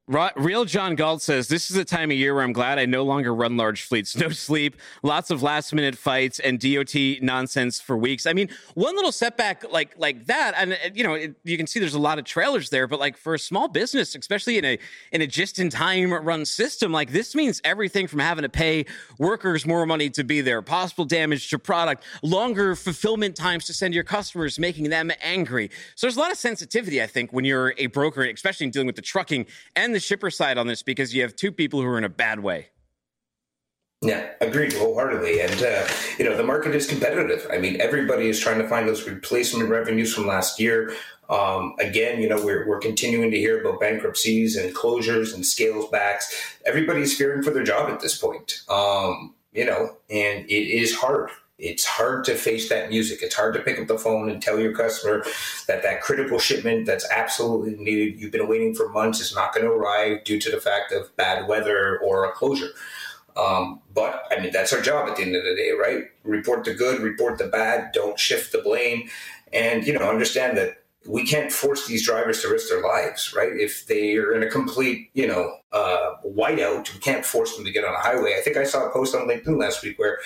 [0.08, 3.04] Real John Galt says this is a time of year where I'm glad I no
[3.06, 4.18] longer run large fleets.
[4.18, 8.26] No sleep, lots of last minute fights, and DOT nonsense for weeks.
[8.26, 11.68] I mean, one little setback like like that, and uh, you know, it, you can
[11.68, 14.66] see there's a lot of trailers there, but like for a small business, especially in
[14.66, 14.78] a
[15.14, 18.86] in a just in time run system, like this means everything from having to pay
[19.20, 23.94] workers more money to be there, possible damage to product, longer fulfillment times to send
[23.94, 25.70] your customers, making them angry.
[25.96, 28.88] So there's a lot of sensitivity, I think, when you're a broker, especially in dealing
[28.88, 29.46] with the trucking
[29.78, 32.10] and the shipper side on this because you have two people who are in a
[32.10, 32.68] bad way.
[34.02, 35.40] Yeah, agreed wholeheartedly.
[35.40, 35.88] And, uh,
[36.20, 37.48] you know, the market is competitive.
[37.52, 40.94] I mean, everybody is trying to find those replacement revenues from last year.
[41.30, 45.90] Um, again, you know, we're, we're continuing to hear about bankruptcies and closures and scales
[45.90, 46.36] backs.
[46.66, 51.30] Everybody's fearing for their job at this point, um, you know, and it is hard.
[51.60, 53.20] It's hard to face that music.
[53.22, 55.24] It's hard to pick up the phone and tell your customer
[55.68, 59.66] that that critical shipment that's absolutely needed, you've been waiting for months, is not going
[59.66, 62.72] to arrive due to the fact of bad weather or a closure.
[63.38, 66.06] Um, but I mean, that's our job at the end of the day, right?
[66.24, 69.10] Report the good, report the bad, don't shift the blame.
[69.52, 73.52] And, you know, understand that we can't force these drivers to risk their lives, right?
[73.52, 77.72] If they are in a complete, you know, uh, whiteout, we can't force them to
[77.72, 78.36] get on a highway.
[78.38, 80.20] I think I saw a post on LinkedIn last week where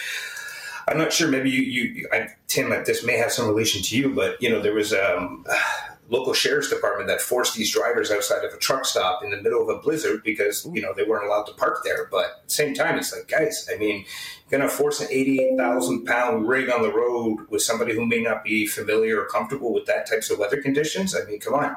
[0.88, 1.28] I'm not sure.
[1.28, 4.62] Maybe you, you I, Tim, this may have some relation to you, but you know,
[4.62, 5.46] there was um,
[6.10, 9.62] local sheriff's department that forced these drivers outside of a truck stop in the middle
[9.62, 12.08] of a blizzard because you know they weren't allowed to park there.
[12.10, 14.06] But at the same time, it's like, guys, I mean,
[14.50, 18.22] you're going to force an 88,000 pound rig on the road with somebody who may
[18.22, 21.14] not be familiar or comfortable with that types of weather conditions.
[21.16, 21.76] I mean, come on,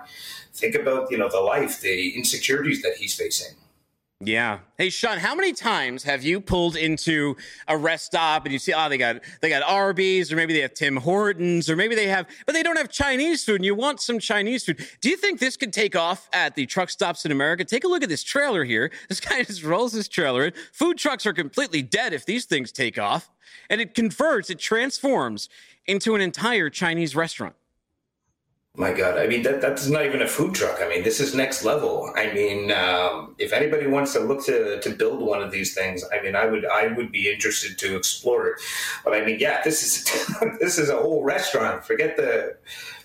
[0.55, 3.57] think about you know the life, the insecurities that he's facing.
[4.23, 4.59] Yeah.
[4.77, 8.75] Hey, Sean, how many times have you pulled into a rest stop and you see,
[8.75, 12.07] oh, they got they got Arby's, or maybe they have Tim Hortons, or maybe they
[12.09, 14.87] have, but they don't have Chinese food, and you want some Chinese food.
[15.01, 17.64] Do you think this could take off at the truck stops in America?
[17.64, 18.93] Take a look at this trailer here.
[19.09, 20.53] This guy just rolls his trailer in.
[20.71, 23.31] Food trucks are completely dead if these things take off,
[23.71, 25.49] and it converts, it transforms
[25.87, 27.55] into an entire Chinese restaurant.
[28.77, 30.79] My God, I mean that that's not even a food truck.
[30.81, 32.12] I mean, this is next level.
[32.14, 36.05] I mean, um, if anybody wants to look to to build one of these things,
[36.12, 38.55] I mean, I would I would be interested to explore it.
[39.05, 41.85] But I mean, yeah, this is this is a whole restaurant.
[41.85, 42.57] Forget the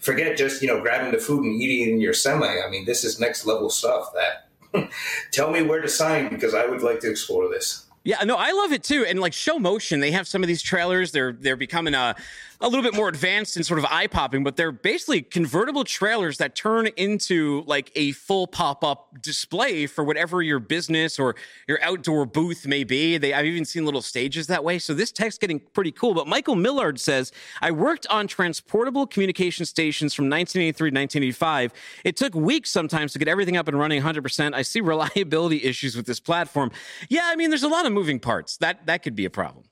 [0.01, 2.45] forget just you know grabbing the food and eating in your semi.
[2.45, 4.13] I mean, this is next level stuff.
[4.13, 4.91] That
[5.31, 7.85] tell me where to sign because I would like to explore this.
[8.05, 9.03] Yeah, no, I love it too.
[9.03, 11.11] And like Show Motion, they have some of these trailers.
[11.11, 12.15] They're they're becoming a
[12.61, 16.37] a little bit more advanced and sort of eye popping, but they're basically convertible trailers
[16.37, 21.35] that turn into like a full pop up display for whatever your business or
[21.67, 23.17] your outdoor booth may be.
[23.17, 24.79] They I've even seen little stages that way.
[24.79, 26.13] So this tech's getting pretty cool.
[26.13, 27.31] But Michael Millard says,
[27.61, 31.73] I worked on transportable communication stations from 1983 to 1985.
[32.03, 34.53] It took weeks sometimes to get everything up and running 100%.
[34.53, 36.71] I see reliability issues with this platform.
[37.09, 38.57] Yeah, I mean, there's a lot of moving parts.
[38.57, 39.65] That that could be a problem.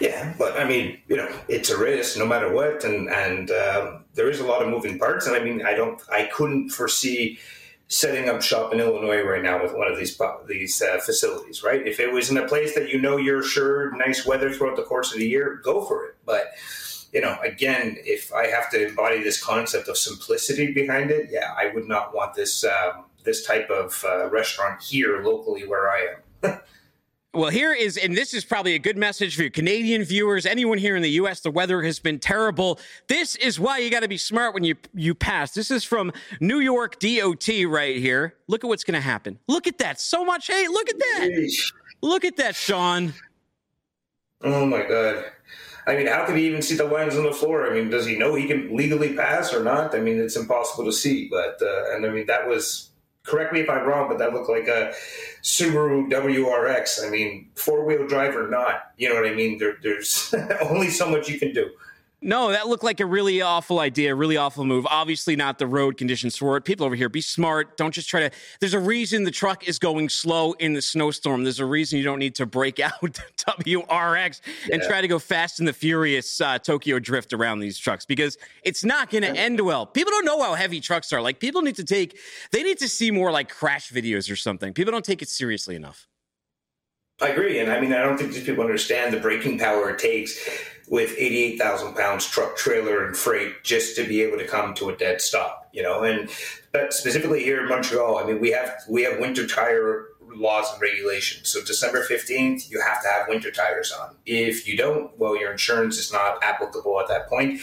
[0.00, 4.04] Yeah, but I mean, you know, it's a risk no matter what, and and um,
[4.14, 5.26] there is a lot of moving parts.
[5.26, 7.38] And I mean, I don't, I couldn't foresee
[7.88, 10.18] setting up shop in Illinois right now with one of these
[10.48, 11.62] these uh, facilities.
[11.62, 11.86] Right?
[11.86, 14.84] If it was in a place that you know you're sure nice weather throughout the
[14.84, 16.16] course of the year, go for it.
[16.24, 16.52] But
[17.12, 21.52] you know, again, if I have to embody this concept of simplicity behind it, yeah,
[21.58, 25.98] I would not want this um, this type of uh, restaurant here locally where I
[26.14, 26.22] am.
[27.32, 30.78] Well, here is, and this is probably a good message for your Canadian viewers, anyone
[30.78, 31.38] here in the U.S.
[31.38, 32.80] The weather has been terrible.
[33.06, 35.52] This is why you got to be smart when you you pass.
[35.52, 38.34] This is from New York DOT right here.
[38.48, 39.38] Look at what's going to happen.
[39.46, 40.00] Look at that.
[40.00, 40.70] So much hate.
[40.70, 41.50] Look at that.
[42.02, 43.14] Look at that, Sean.
[44.42, 45.24] Oh my God.
[45.86, 47.70] I mean, how could he even see the lines on the floor?
[47.70, 49.94] I mean, does he know he can legally pass or not?
[49.94, 51.28] I mean, it's impossible to see.
[51.28, 52.89] But uh, and I mean, that was
[53.30, 54.92] correct me if I'm wrong, but that looked like a
[55.42, 57.06] Subaru WRX.
[57.06, 59.58] I mean, four wheel drive or not, you know what I mean?
[59.58, 61.70] There, there's only so much you can do.
[62.22, 64.86] No, that looked like a really awful idea, really awful move.
[64.90, 66.64] Obviously, not the road conditions for it.
[66.66, 67.78] People over here, be smart.
[67.78, 68.30] Don't just try to.
[68.60, 71.44] There's a reason the truck is going slow in the snowstorm.
[71.44, 72.92] There's a reason you don't need to break out
[73.38, 78.04] WRX and try to go fast and the furious uh, Tokyo drift around these trucks
[78.04, 79.86] because it's not going to end well.
[79.86, 81.22] People don't know how heavy trucks are.
[81.22, 82.18] Like, people need to take,
[82.52, 84.74] they need to see more like crash videos or something.
[84.74, 86.06] People don't take it seriously enough.
[87.22, 87.60] I agree.
[87.60, 90.38] And I mean, I don't think these people understand the braking power it takes
[90.90, 94.96] with 88,000 pounds truck, trailer, and freight just to be able to come to a
[94.96, 96.02] dead stop, you know.
[96.02, 96.28] And
[96.72, 100.82] but specifically here in Montreal, I mean, we have we have winter tire laws and
[100.82, 101.48] regulations.
[101.48, 104.16] So December 15th, you have to have winter tires on.
[104.26, 107.60] If you don't, well, your insurance is not applicable at that point.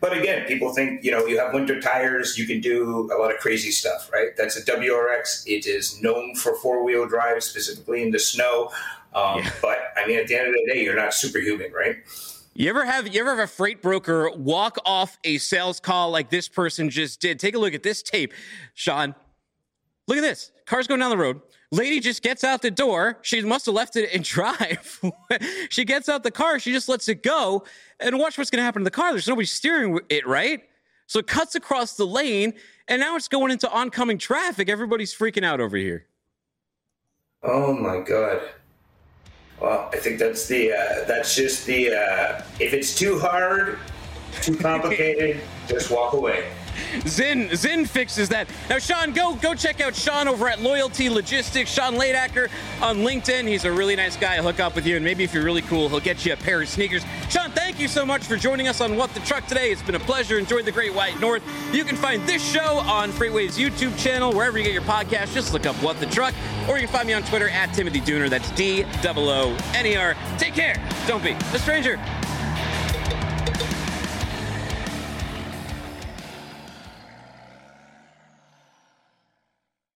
[0.00, 3.32] But again, people think, you know, you have winter tires, you can do a lot
[3.32, 4.28] of crazy stuff, right?
[4.36, 5.44] That's a WRX.
[5.46, 8.70] It is known for four wheel drive, specifically in the snow.
[9.12, 9.50] Um, yeah.
[9.60, 11.96] But I mean, at the end of the day, you're not superhuman, right?
[12.56, 16.30] You ever have you ever have a freight broker walk off a sales call like
[16.30, 17.40] this person just did?
[17.40, 18.32] Take a look at this tape,
[18.74, 19.16] Sean.
[20.06, 20.52] Look at this.
[20.64, 21.40] Car's going down the road.
[21.72, 23.18] Lady just gets out the door.
[23.22, 25.00] She must have left it in drive.
[25.68, 26.60] she gets out the car.
[26.60, 27.64] She just lets it go.
[27.98, 29.10] And watch what's going to happen to the car.
[29.10, 30.62] There's nobody steering it, right?
[31.06, 32.54] So it cuts across the lane,
[32.86, 34.68] and now it's going into oncoming traffic.
[34.68, 36.06] Everybody's freaking out over here.
[37.42, 38.40] Oh my God.
[39.64, 43.78] Well, I think that's the uh, that's just the uh, if it's too hard,
[44.42, 46.50] too complicated, just walk away.
[47.04, 48.48] Zyn Zyn fixes that.
[48.68, 51.70] Now, Sean, go go check out Sean over at Loyalty Logistics.
[51.70, 52.50] Sean Ladacker
[52.80, 53.46] on LinkedIn.
[53.48, 54.34] He's a really nice guy.
[54.34, 56.36] He'll hook up with you, and maybe if you're really cool, he'll get you a
[56.36, 57.04] pair of sneakers.
[57.28, 59.70] Sean, thank you so much for joining us on What the Truck today.
[59.70, 60.38] It's been a pleasure.
[60.38, 61.42] Enjoy the Great White North.
[61.72, 65.32] You can find this show on FreightWaves YouTube channel, wherever you get your podcast.
[65.32, 66.34] Just look up What the Truck,
[66.68, 68.28] or you can find me on Twitter at Timothy Dooner.
[68.28, 70.14] That's D O O N E R.
[70.38, 70.76] Take care.
[71.06, 71.98] Don't be a stranger.